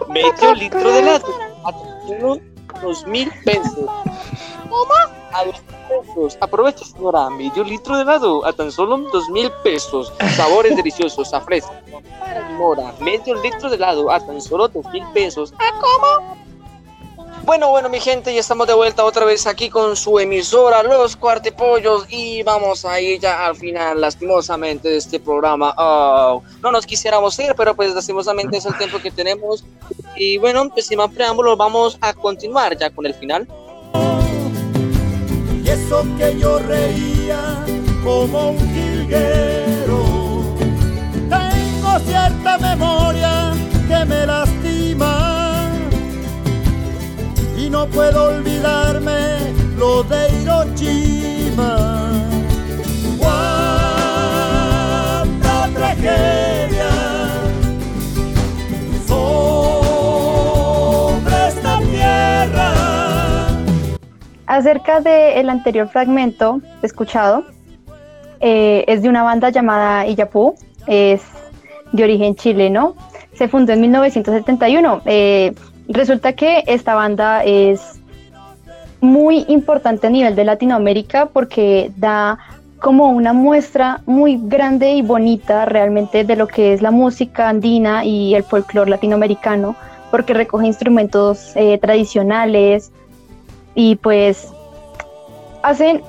Medio 0.08 0.53
litro 0.56 0.91
de 0.91 0.99
helado 0.99 1.27
a 1.65 1.71
dos 2.82 3.06
mil 3.06 3.32
pesos. 3.45 3.89
¿Cómo? 4.69 4.93
a 5.34 5.45
dos 5.45 5.62
pesos. 5.89 6.38
Aprovecha, 6.39 6.86
señora, 6.86 7.29
medio 7.29 7.63
litro 7.63 7.95
de 7.97 8.03
helado 8.03 8.45
a 8.45 8.53
tan 8.53 8.71
solo 8.71 8.97
dos 9.12 9.29
mil 9.29 9.51
pesos. 9.63 10.13
Sabores 10.36 10.75
deliciosos, 10.75 11.34
a 11.34 11.41
fresca. 11.41 11.82
Mora, 12.58 12.93
medio 12.99 13.36
litro 13.41 13.69
de 13.69 13.75
helado 13.75 14.12
a 14.12 14.19
tan 14.19 14.41
solo 14.41 14.67
dos 14.67 14.86
mil 14.91 15.06
pesos. 15.13 15.53
¿A 15.60 15.71
cómo? 15.79 16.42
Bueno, 17.43 17.69
bueno, 17.69 17.89
mi 17.89 17.99
gente, 17.99 18.34
ya 18.34 18.39
estamos 18.39 18.67
de 18.67 18.73
vuelta 18.73 19.03
otra 19.03 19.25
vez 19.25 19.45
aquí 19.47 19.69
con 19.69 19.95
su 19.95 20.17
emisora, 20.17 20.82
Los 20.82 21.15
Cuartepollos, 21.15 22.06
y 22.10 22.41
vamos 22.43 22.86
a 22.86 22.99
ir 23.01 23.19
ya 23.19 23.45
al 23.45 23.56
final, 23.56 23.99
lastimosamente, 23.99 24.89
de 24.89 24.97
este 24.97 25.19
programa. 25.19 25.73
Oh, 25.77 26.41
no 26.62 26.71
nos 26.71 26.86
quisiéramos 26.86 27.38
ir, 27.39 27.53
pero 27.56 27.75
pues 27.75 27.93
lastimosamente 27.93 28.58
es 28.58 28.65
el 28.65 28.77
tiempo 28.77 28.99
que 28.99 29.12
tenemos. 29.12 29.63
Y 30.15 30.38
bueno, 30.38 30.69
pues 30.69 30.88
sin 30.88 30.97
más 30.97 31.12
preámbulos, 31.12 31.58
vamos 31.58 31.97
a 32.01 32.13
continuar 32.13 32.77
ya 32.77 32.89
con 32.89 33.06
el 33.06 33.13
final 33.13 33.47
eso 35.73 36.06
que 36.17 36.39
yo 36.39 36.60
reía 36.60 37.65
como 38.03 38.51
un 38.51 38.73
jilguero. 38.73 40.03
Tengo 41.29 41.99
cierta 42.06 42.58
memoria 42.60 43.53
que 43.88 44.06
me 44.06 44.25
lastima 44.25 44.72
no 47.73 47.88
puedo 47.88 48.25
olvidarme 48.25 49.51
lo 49.79 50.03
de 50.03 50.29
Hiroshima. 50.38 52.12
¡Cuánta 53.17 54.38
tragedia! 55.73 56.91
Acerca 64.45 64.99
del 65.01 65.49
anterior 65.49 65.89
fragmento 65.89 66.62
escuchado, 66.83 67.43
eh, 68.39 68.86
es 68.88 69.01
de 69.01 69.09
una 69.09 69.23
banda 69.23 69.49
llamada 69.49 70.05
Iyapú, 70.05 70.53
es 70.86 71.23
de 71.91 72.03
origen 72.03 72.36
chileno, 72.36 72.95
se 73.33 73.47
fundó 73.47 73.73
en 73.73 73.81
1971. 73.81 75.01
Eh, 75.05 75.55
resulta 75.93 76.34
que 76.34 76.63
esta 76.67 76.95
banda 76.95 77.43
es 77.43 77.99
muy 78.99 79.45
importante 79.47 80.08
a 80.08 80.10
nivel 80.10 80.36
de 80.36 80.43
Latinoamérica 80.43 81.27
porque 81.27 81.91
da 81.97 82.38
como 82.79 83.10
una 83.10 83.32
muestra 83.32 84.01
muy 84.06 84.38
grande 84.41 84.91
y 84.91 85.01
bonita 85.01 85.65
realmente 85.65 86.25
de 86.25 86.36
lo 86.36 86.47
que 86.47 86.73
es 86.73 86.82
la 86.82 86.91
música 86.91 87.47
andina 87.47 88.03
y 88.03 88.36
el 88.36 88.43
folclore 88.43 88.89
latinoamericano, 88.89 89.75
porque 90.12 90.34
recoge 90.34 90.67
instrumentos 90.67 91.53
eh, 91.56 91.77
tradicionales, 91.77 92.91
y 93.75 93.95
pues 93.95 94.51
hacen 95.62 96.01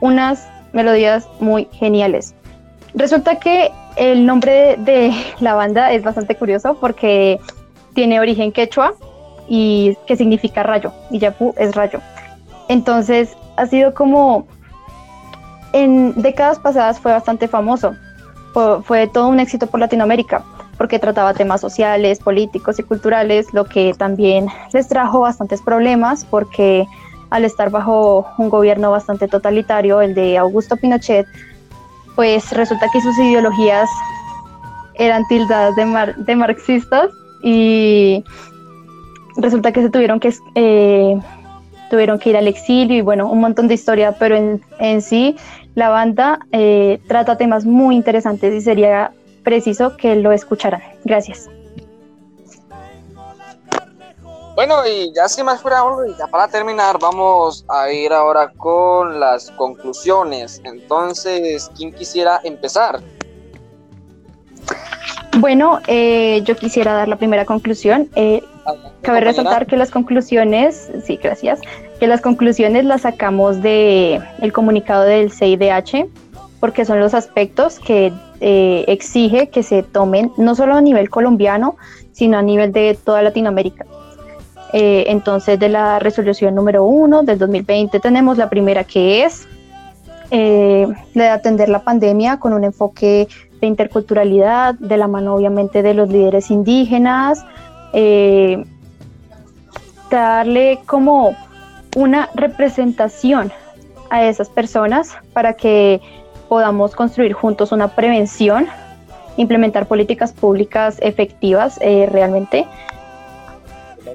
unas 0.00 0.46
melodías 0.72 1.28
muy 1.40 1.68
geniales. 1.72 2.34
Resulta 2.94 3.38
que 3.38 3.70
el 3.96 4.26
nombre 4.26 4.76
de, 4.78 5.12
la 5.40 5.54
banda 5.54 5.92
es 5.92 6.02
bastante 6.02 6.36
curioso 6.36 6.76
porque 6.80 7.40
tiene 7.94 8.20
origen 8.20 8.52
quechua 8.52 8.94
y 9.48 9.96
que 10.06 10.16
significa 10.16 10.62
rayo, 10.62 10.92
y 11.10 11.18
Yapu 11.18 11.54
es 11.56 11.74
rayo. 11.74 12.00
Entonces 12.68 13.36
ha 13.56 13.66
sido 13.66 13.94
como 13.94 14.46
en 15.72 16.20
décadas 16.20 16.58
pasadas 16.58 17.00
fue 17.00 17.12
bastante 17.12 17.48
famoso, 17.48 17.94
fue, 18.52 18.82
fue 18.82 19.06
todo 19.06 19.28
un 19.28 19.40
éxito 19.40 19.66
por 19.66 19.80
Latinoamérica 19.80 20.44
porque 20.76 20.98
trataba 20.98 21.34
temas 21.34 21.60
sociales, 21.60 22.18
políticos 22.18 22.78
y 22.78 22.82
culturales, 22.82 23.52
lo 23.52 23.64
que 23.64 23.94
también 23.94 24.48
les 24.72 24.88
trajo 24.88 25.20
bastantes 25.20 25.62
problemas 25.62 26.24
porque 26.24 26.86
al 27.30 27.44
estar 27.44 27.70
bajo 27.70 28.26
un 28.38 28.48
gobierno 28.48 28.90
bastante 28.90 29.28
totalitario, 29.28 30.00
el 30.00 30.14
de 30.14 30.38
Augusto 30.38 30.76
Pinochet, 30.76 31.26
pues 32.14 32.52
resulta 32.52 32.86
que 32.92 33.00
sus 33.00 33.16
ideologías 33.18 33.88
eran 34.94 35.26
tildadas 35.26 35.74
de, 35.74 36.14
de 36.16 36.36
marxistas 36.36 37.10
y 37.42 38.24
resulta 39.36 39.72
que 39.72 39.82
se 39.82 39.90
tuvieron 39.90 40.20
que 40.20 40.34
eh, 40.54 41.18
tuvieron 41.90 42.18
que 42.18 42.30
ir 42.30 42.36
al 42.36 42.48
exilio 42.48 42.96
y 42.96 43.02
bueno, 43.02 43.28
un 43.28 43.40
montón 43.40 43.68
de 43.68 43.74
historia, 43.74 44.16
pero 44.18 44.36
en, 44.36 44.62
en 44.78 45.02
sí 45.02 45.36
la 45.74 45.88
banda 45.88 46.40
eh, 46.52 47.00
trata 47.08 47.36
temas 47.36 47.64
muy 47.64 47.96
interesantes 47.96 48.54
y 48.54 48.60
sería 48.60 49.12
preciso 49.42 49.96
que 49.96 50.16
lo 50.16 50.32
escucharan. 50.32 50.82
Gracias. 51.04 51.48
Bueno, 54.54 54.86
y 54.86 55.12
ya 55.12 55.28
sin 55.28 55.46
más 55.46 55.60
fuera, 55.60 55.82
ya 56.16 56.28
para 56.28 56.46
terminar, 56.46 56.96
vamos 57.00 57.64
a 57.68 57.90
ir 57.90 58.12
ahora 58.12 58.52
con 58.56 59.18
las 59.18 59.50
conclusiones. 59.52 60.60
Entonces, 60.64 61.70
¿quién 61.76 61.92
quisiera 61.92 62.40
empezar? 62.44 63.00
Bueno, 65.40 65.80
eh, 65.86 66.42
yo 66.44 66.56
quisiera 66.56 66.92
dar 66.92 67.08
la 67.08 67.16
primera 67.16 67.44
conclusión. 67.44 68.08
Eh, 68.14 68.42
cabe 69.02 69.20
resaltar 69.20 69.66
que 69.66 69.76
las 69.76 69.90
conclusiones, 69.90 70.90
sí, 71.04 71.18
gracias, 71.22 71.60
que 71.98 72.06
las 72.06 72.20
conclusiones 72.20 72.84
las 72.84 73.02
sacamos 73.02 73.62
de 73.62 74.20
el 74.40 74.52
comunicado 74.52 75.04
del 75.04 75.30
CIDH, 75.30 76.06
porque 76.60 76.84
son 76.84 77.00
los 77.00 77.14
aspectos 77.14 77.78
que 77.78 78.12
eh, 78.40 78.84
exige 78.88 79.48
que 79.48 79.62
se 79.62 79.82
tomen 79.82 80.32
no 80.36 80.54
solo 80.54 80.74
a 80.76 80.80
nivel 80.80 81.10
colombiano, 81.10 81.76
sino 82.12 82.38
a 82.38 82.42
nivel 82.42 82.72
de 82.72 82.96
toda 83.02 83.22
Latinoamérica. 83.22 83.84
Eh, 84.72 85.04
entonces, 85.08 85.58
de 85.58 85.68
la 85.68 85.98
resolución 85.98 86.54
número 86.54 86.84
uno 86.84 87.22
del 87.22 87.38
2020 87.38 88.00
tenemos 88.00 88.38
la 88.38 88.48
primera 88.48 88.82
que 88.82 89.24
es 89.24 89.46
eh, 90.30 90.86
de 91.14 91.28
atender 91.28 91.68
la 91.68 91.80
pandemia 91.80 92.38
con 92.38 92.52
un 92.52 92.64
enfoque 92.64 93.28
de 93.60 93.66
interculturalidad, 93.66 94.74
de 94.74 94.96
la 94.96 95.08
mano 95.08 95.34
obviamente 95.34 95.82
de 95.82 95.94
los 95.94 96.08
líderes 96.08 96.50
indígenas, 96.50 97.44
eh, 97.92 98.64
darle 100.10 100.80
como 100.86 101.36
una 101.96 102.28
representación 102.34 103.52
a 104.10 104.24
esas 104.24 104.48
personas 104.48 105.16
para 105.32 105.54
que 105.54 106.00
podamos 106.48 106.94
construir 106.94 107.32
juntos 107.32 107.72
una 107.72 107.88
prevención, 107.88 108.66
implementar 109.36 109.86
políticas 109.86 110.32
públicas 110.32 110.98
efectivas 111.00 111.78
realmente 111.80 112.66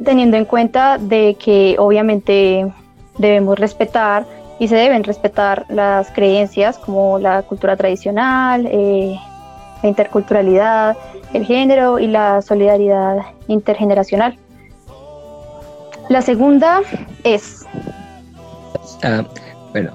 teniendo 0.03 0.37
en 0.37 0.45
cuenta 0.45 0.97
de 0.97 1.35
que 1.39 1.75
obviamente 1.77 2.71
debemos 3.17 3.59
respetar 3.59 4.25
y 4.59 4.67
se 4.67 4.75
deben 4.75 5.03
respetar 5.03 5.65
las 5.69 6.11
creencias 6.11 6.77
como 6.77 7.17
la 7.17 7.41
cultura 7.43 7.77
tradicional, 7.77 8.67
eh, 8.69 9.17
la 9.81 9.89
interculturalidad, 9.89 10.97
el 11.33 11.45
género 11.45 11.97
y 11.99 12.07
la 12.07 12.41
solidaridad 12.41 13.17
intergeneracional. 13.47 14.37
La 16.09 16.21
segunda 16.21 16.81
es... 17.23 17.65
Ah, 19.03 19.23
bueno, 19.71 19.91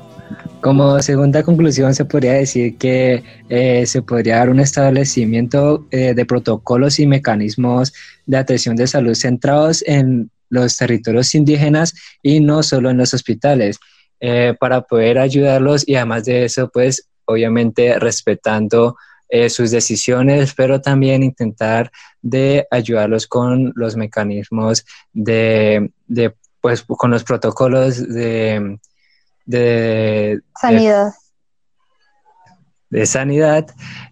como 0.61 1.01
segunda 1.03 1.43
conclusión 1.43 1.95
se 1.95 2.07
podría 2.07 2.33
decir 2.33 2.79
que 2.79 3.23
eh, 3.51 3.85
se 3.85 4.01
podría 4.01 4.39
dar 4.39 4.49
un 4.49 4.61
establecimiento 4.61 5.87
eh, 5.91 6.15
de 6.15 6.25
protocolos 6.25 6.99
y 6.99 7.07
mecanismos 7.07 7.93
de 8.25 8.39
atención 8.39 8.77
de 8.77 8.87
salud 8.87 9.15
centrados 9.15 9.85
en 9.87 10.31
los 10.49 10.77
territorios 10.77 11.35
indígenas 11.35 11.95
y 12.23 12.41
no 12.41 12.63
solo 12.63 12.89
en 12.89 12.97
los 12.97 13.13
hospitales, 13.13 13.79
eh, 14.27 14.55
para 14.59 14.81
poder 14.81 15.19
ayudarlos 15.19 15.87
y 15.87 15.97
además 15.97 16.25
de 16.25 16.45
eso, 16.47 16.71
pues 16.73 17.09
obviamente 17.27 17.99
respetando 17.99 18.97
sus 19.49 19.73
decisiones, 19.73 20.55
pero 20.55 20.81
también 20.81 21.25
intentar 21.25 21.91
de 22.23 22.69
ayudarlos 22.71 23.27
con 23.27 23.73
los 23.75 23.97
mecanismos 23.97 24.85
de, 25.13 25.91
de 26.07 26.37
pues 26.61 26.83
con 26.83 27.11
los 27.11 27.25
protocolos 27.25 28.07
de 28.07 28.79
de 29.45 30.41
sanidad. 30.59 31.13
De, 32.91 33.07
sanidad 33.07 33.67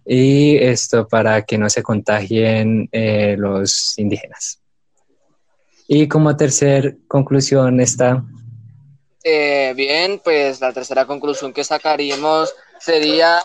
y 0.04 0.56
esto 0.56 1.06
para 1.06 1.42
que 1.42 1.56
no 1.56 1.70
se 1.70 1.82
contagien 1.82 2.88
eh, 2.92 3.36
los 3.38 3.98
indígenas. 3.98 4.60
Y 5.86 6.08
como 6.08 6.36
tercer 6.36 6.98
conclusión 7.06 7.80
está... 7.80 8.24
Eh, 9.24 9.72
bien, 9.76 10.20
pues 10.22 10.60
la 10.60 10.72
tercera 10.72 11.06
conclusión 11.06 11.52
que 11.52 11.64
sacaríamos 11.64 12.54
sería 12.80 13.42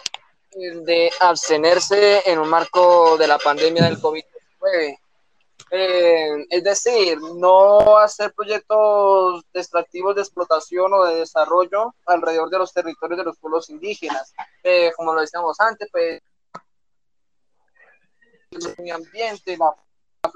el 0.52 0.84
de 0.86 1.12
abstenerse 1.20 2.24
en 2.30 2.40
un 2.40 2.50
marco 2.50 3.18
de 3.18 3.28
la 3.28 3.38
pandemia 3.38 3.84
del 3.84 4.00
COVID-19 4.00 4.98
eh, 5.70 6.46
es 6.50 6.64
decir, 6.64 7.20
no 7.20 7.98
hacer 7.98 8.34
proyectos 8.34 9.44
extractivos 9.54 10.16
de 10.16 10.22
explotación 10.22 10.94
o 10.94 11.04
de 11.06 11.16
desarrollo 11.16 11.94
alrededor 12.06 12.50
de 12.50 12.60
los 12.60 12.72
territorios 12.72 13.18
de 13.18 13.26
los 13.26 13.38
pueblos 13.38 13.70
indígenas. 13.70 14.34
Eh, 14.64 14.92
como 14.96 15.14
lo 15.14 15.22
decíamos 15.22 15.60
antes, 15.60 15.90
pues 15.92 16.22
el 18.52 18.76
medio 18.78 18.96
ambiente, 18.96 19.58
la, 19.58 19.76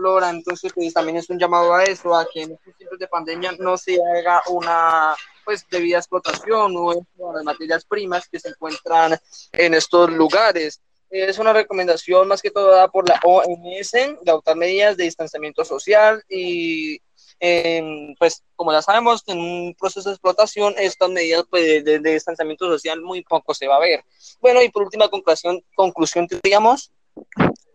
flora, 0.01 0.31
entonces 0.31 0.71
pues, 0.73 0.93
también 0.93 1.17
es 1.17 1.29
un 1.29 1.37
llamado 1.37 1.73
a 1.75 1.83
eso, 1.83 2.15
a 2.15 2.25
que 2.25 2.41
en 2.41 2.53
estos 2.53 2.75
tiempos 2.75 2.97
de 2.97 3.07
pandemia 3.07 3.51
no 3.59 3.77
se 3.77 3.99
haga 4.17 4.41
una 4.49 5.15
pues 5.45 5.65
debida 5.69 5.97
explotación 5.97 6.73
o 6.75 6.93
de 6.93 7.43
materias 7.43 7.85
primas 7.85 8.27
que 8.27 8.39
se 8.39 8.49
encuentran 8.49 9.17
en 9.51 9.73
estos 9.73 10.09
lugares 10.11 10.81
es 11.11 11.37
una 11.39 11.51
recomendación 11.51 12.27
más 12.27 12.41
que 12.41 12.51
todo 12.51 12.71
dada 12.71 12.87
por 12.87 13.07
la 13.07 13.19
OMS 13.23 13.91
de 13.91 14.31
adoptar 14.31 14.55
medidas 14.55 14.95
de 14.95 15.03
distanciamiento 15.03 15.65
social 15.65 16.23
y 16.29 17.01
em, 17.39 18.15
pues 18.17 18.43
como 18.55 18.71
ya 18.71 18.81
sabemos 18.81 19.23
en 19.27 19.37
un 19.37 19.75
proceso 19.77 20.09
de 20.09 20.13
explotación 20.13 20.73
estas 20.77 21.09
medidas 21.09 21.43
pues, 21.49 21.83
de, 21.83 21.99
distanciamiento 21.99 22.65
social 22.65 23.01
muy 23.01 23.23
poco 23.23 23.53
se 23.53 23.67
va 23.67 23.75
a 23.75 23.81
ver. 23.81 24.03
Bueno 24.39 24.61
y 24.63 24.69
por 24.69 24.83
última 24.83 25.09
conclusión, 25.09 25.61
conclusión 25.75 26.27
digamos. 26.41 26.91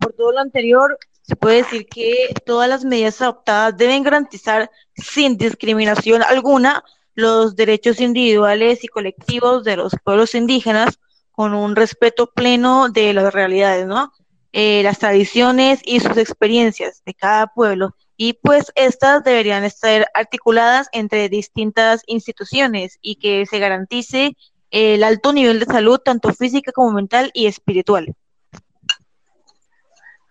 Por 0.01 0.15
todo 0.15 0.33
lo 0.33 0.41
anterior 0.41 0.99
se 1.27 1.35
puede 1.35 1.63
decir 1.63 1.87
que 1.87 2.33
todas 2.45 2.69
las 2.69 2.85
medidas 2.85 3.21
adoptadas 3.21 3.77
deben 3.77 4.05
garantizar 4.05 4.71
sin 4.95 5.37
discriminación 5.37 6.23
alguna 6.23 6.85
los 7.15 7.57
derechos 7.57 8.01
individuales 8.01 8.85
y 8.85 8.89
colectivos 8.89 9.65
de 9.65 9.77
los 9.77 9.93
pueblos 10.05 10.35
indígenas 10.35 11.01
con 11.33 11.53
un 11.53 11.75
respeto 11.75 12.31
pleno 12.33 12.89
de 12.91 13.13
las 13.13 13.33
realidades, 13.35 13.87
¿no? 13.87 14.13
Eh, 14.53 14.83
las 14.85 14.99
tradiciones 14.99 15.81
y 15.85 16.01
sus 16.01 16.17
experiencias 16.17 17.03
de 17.05 17.15
cada 17.15 17.49
pueblo. 17.49 17.97
Y 18.17 18.35
pues 18.35 18.73
estas 18.75 19.25
deberían 19.25 19.65
estar 19.65 20.07
articuladas 20.15 20.89
entre 20.93 21.29
distintas 21.29 22.03
instituciones 22.07 22.99
y 23.03 23.17
que 23.17 23.45
se 23.47 23.59
garantice 23.59 24.37
el 24.71 25.03
alto 25.05 25.33
nivel 25.33 25.59
de 25.61 25.67
salud, 25.67 25.99
tanto 25.99 26.33
física 26.33 26.73
como 26.73 26.93
mental 26.93 27.31
y 27.35 27.47
espiritual. 27.47 28.15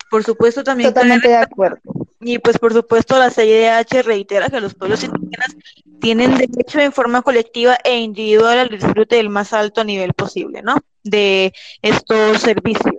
Por 0.09 0.23
supuesto, 0.23 0.63
también. 0.63 0.93
Totalmente 0.93 1.27
de 1.27 1.37
acuerdo. 1.37 1.79
Y 2.21 2.39
pues, 2.39 2.57
por 2.57 2.73
supuesto, 2.73 3.17
la 3.19 3.29
CIDH 3.29 4.03
reitera 4.03 4.49
que 4.49 4.61
los 4.61 4.73
pueblos 4.73 5.03
indígenas 5.03 5.55
tienen 5.99 6.37
derecho 6.37 6.79
en 6.79 6.91
forma 6.91 7.21
colectiva 7.21 7.77
e 7.83 7.97
individual 7.97 8.59
al 8.59 8.69
disfrute 8.69 9.17
del 9.17 9.29
más 9.29 9.53
alto 9.53 9.83
nivel 9.83 10.13
posible, 10.13 10.61
¿no? 10.61 10.77
De 11.03 11.53
estos 11.81 12.39
servicios. 12.41 12.95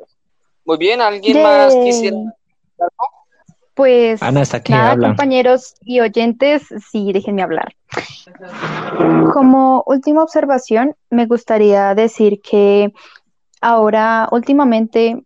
Muy 0.64 0.78
bien, 0.78 1.00
¿alguien 1.00 1.42
más 1.42 1.74
quisiera? 1.74 2.16
Pues 3.74 4.20
nada, 4.68 4.96
compañeros 4.96 5.74
y 5.82 6.00
oyentes, 6.00 6.62
sí, 6.90 7.12
déjenme 7.12 7.42
hablar. 7.42 7.74
Como 9.34 9.84
última 9.86 10.22
observación, 10.22 10.96
me 11.10 11.26
gustaría 11.26 11.94
decir 11.94 12.40
que 12.40 12.92
ahora, 13.60 14.28
últimamente, 14.32 15.22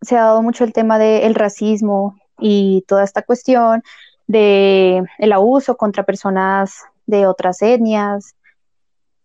se 0.00 0.16
ha 0.16 0.24
dado 0.24 0.42
mucho 0.42 0.64
el 0.64 0.72
tema 0.72 0.98
del 0.98 1.34
racismo 1.34 2.18
y 2.38 2.84
toda 2.88 3.04
esta 3.04 3.22
cuestión 3.22 3.82
de 4.26 5.04
el 5.18 5.32
abuso 5.32 5.76
contra 5.76 6.04
personas 6.04 6.84
de 7.06 7.26
otras 7.26 7.60
etnias, 7.62 8.34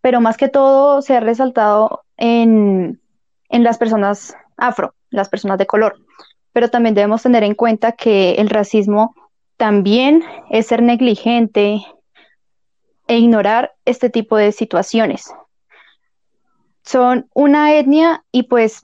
pero 0.00 0.20
más 0.20 0.36
que 0.36 0.48
todo 0.48 1.02
se 1.02 1.16
ha 1.16 1.20
resaltado 1.20 2.04
en, 2.16 3.00
en 3.48 3.64
las 3.64 3.78
personas 3.78 4.34
afro, 4.56 4.94
las 5.10 5.28
personas 5.28 5.58
de 5.58 5.66
color. 5.66 5.96
Pero 6.52 6.70
también 6.70 6.94
debemos 6.94 7.22
tener 7.22 7.44
en 7.44 7.54
cuenta 7.54 7.92
que 7.92 8.34
el 8.34 8.50
racismo 8.50 9.14
también 9.56 10.22
es 10.50 10.66
ser 10.66 10.82
negligente 10.82 11.84
e 13.06 13.18
ignorar 13.18 13.74
este 13.84 14.10
tipo 14.10 14.36
de 14.36 14.52
situaciones. 14.52 15.32
Son 16.82 17.28
una 17.34 17.74
etnia 17.74 18.24
y 18.32 18.44
pues 18.44 18.82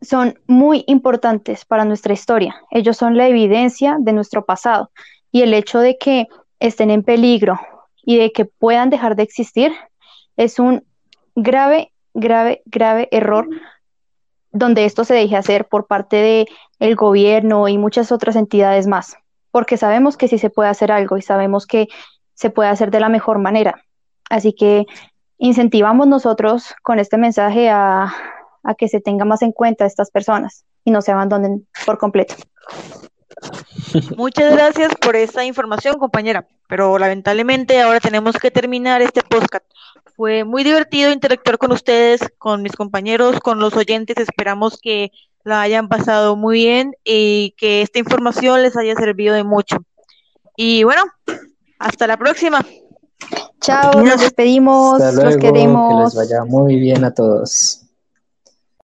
son 0.00 0.38
muy 0.46 0.84
importantes 0.86 1.64
para 1.64 1.84
nuestra 1.84 2.12
historia. 2.12 2.56
Ellos 2.70 2.96
son 2.96 3.16
la 3.16 3.28
evidencia 3.28 3.96
de 3.98 4.12
nuestro 4.12 4.44
pasado 4.44 4.90
y 5.30 5.42
el 5.42 5.54
hecho 5.54 5.78
de 5.80 5.98
que 5.98 6.26
estén 6.58 6.90
en 6.90 7.02
peligro 7.02 7.60
y 8.02 8.16
de 8.16 8.32
que 8.32 8.44
puedan 8.44 8.90
dejar 8.90 9.16
de 9.16 9.22
existir 9.22 9.72
es 10.36 10.58
un 10.58 10.84
grave, 11.34 11.92
grave, 12.14 12.62
grave 12.66 13.08
error 13.10 13.48
donde 14.52 14.84
esto 14.84 15.04
se 15.04 15.14
deje 15.14 15.36
hacer 15.36 15.68
por 15.68 15.86
parte 15.86 16.16
del 16.16 16.46
el 16.80 16.96
gobierno 16.96 17.68
y 17.68 17.78
muchas 17.78 18.10
otras 18.10 18.36
entidades 18.36 18.86
más, 18.86 19.16
porque 19.50 19.76
sabemos 19.76 20.16
que 20.16 20.28
sí 20.28 20.38
se 20.38 20.50
puede 20.50 20.70
hacer 20.70 20.90
algo 20.90 21.18
y 21.18 21.22
sabemos 21.22 21.66
que 21.66 21.88
se 22.34 22.50
puede 22.50 22.70
hacer 22.70 22.90
de 22.90 23.00
la 23.00 23.08
mejor 23.08 23.38
manera. 23.38 23.84
Así 24.28 24.54
que 24.54 24.86
incentivamos 25.38 26.06
nosotros 26.06 26.74
con 26.82 26.98
este 26.98 27.16
mensaje 27.16 27.68
a, 27.68 28.12
a 28.62 28.74
que 28.74 28.88
se 28.88 29.00
tenga 29.00 29.24
más 29.24 29.42
en 29.42 29.52
cuenta 29.52 29.84
a 29.84 29.86
estas 29.86 30.10
personas 30.10 30.64
y 30.84 30.90
no 30.90 31.02
se 31.02 31.12
abandonen 31.12 31.66
por 31.86 31.98
completo. 31.98 32.34
Muchas 34.16 34.52
gracias 34.52 34.94
por 35.00 35.16
esta 35.16 35.44
información, 35.44 35.98
compañera. 35.98 36.46
Pero 36.68 36.98
lamentablemente 36.98 37.80
ahora 37.80 38.00
tenemos 38.00 38.36
que 38.36 38.50
terminar 38.50 39.02
este 39.02 39.22
podcast. 39.22 39.64
Fue 40.14 40.44
muy 40.44 40.62
divertido 40.62 41.10
interactuar 41.10 41.58
con 41.58 41.72
ustedes, 41.72 42.20
con 42.38 42.62
mis 42.62 42.72
compañeros, 42.72 43.40
con 43.40 43.58
los 43.58 43.74
oyentes. 43.76 44.18
Esperamos 44.18 44.78
que 44.80 45.10
la 45.42 45.62
hayan 45.62 45.88
pasado 45.88 46.36
muy 46.36 46.58
bien 46.58 46.94
y 47.02 47.54
que 47.56 47.82
esta 47.82 47.98
información 47.98 48.62
les 48.62 48.76
haya 48.76 48.94
servido 48.94 49.34
de 49.34 49.42
mucho. 49.42 49.78
Y 50.56 50.84
bueno, 50.84 51.02
hasta 51.78 52.06
la 52.06 52.16
próxima. 52.16 52.64
Chao, 53.60 54.02
nos 54.02 54.20
despedimos, 54.20 55.00
Hasta 55.00 55.12
los 55.24 55.34
luego, 55.36 55.40
queremos. 55.40 56.14
que 56.14 56.18
les 56.18 56.28
vaya 56.30 56.44
muy 56.44 56.76
bien 56.76 57.04
a 57.04 57.12
todos. 57.12 57.89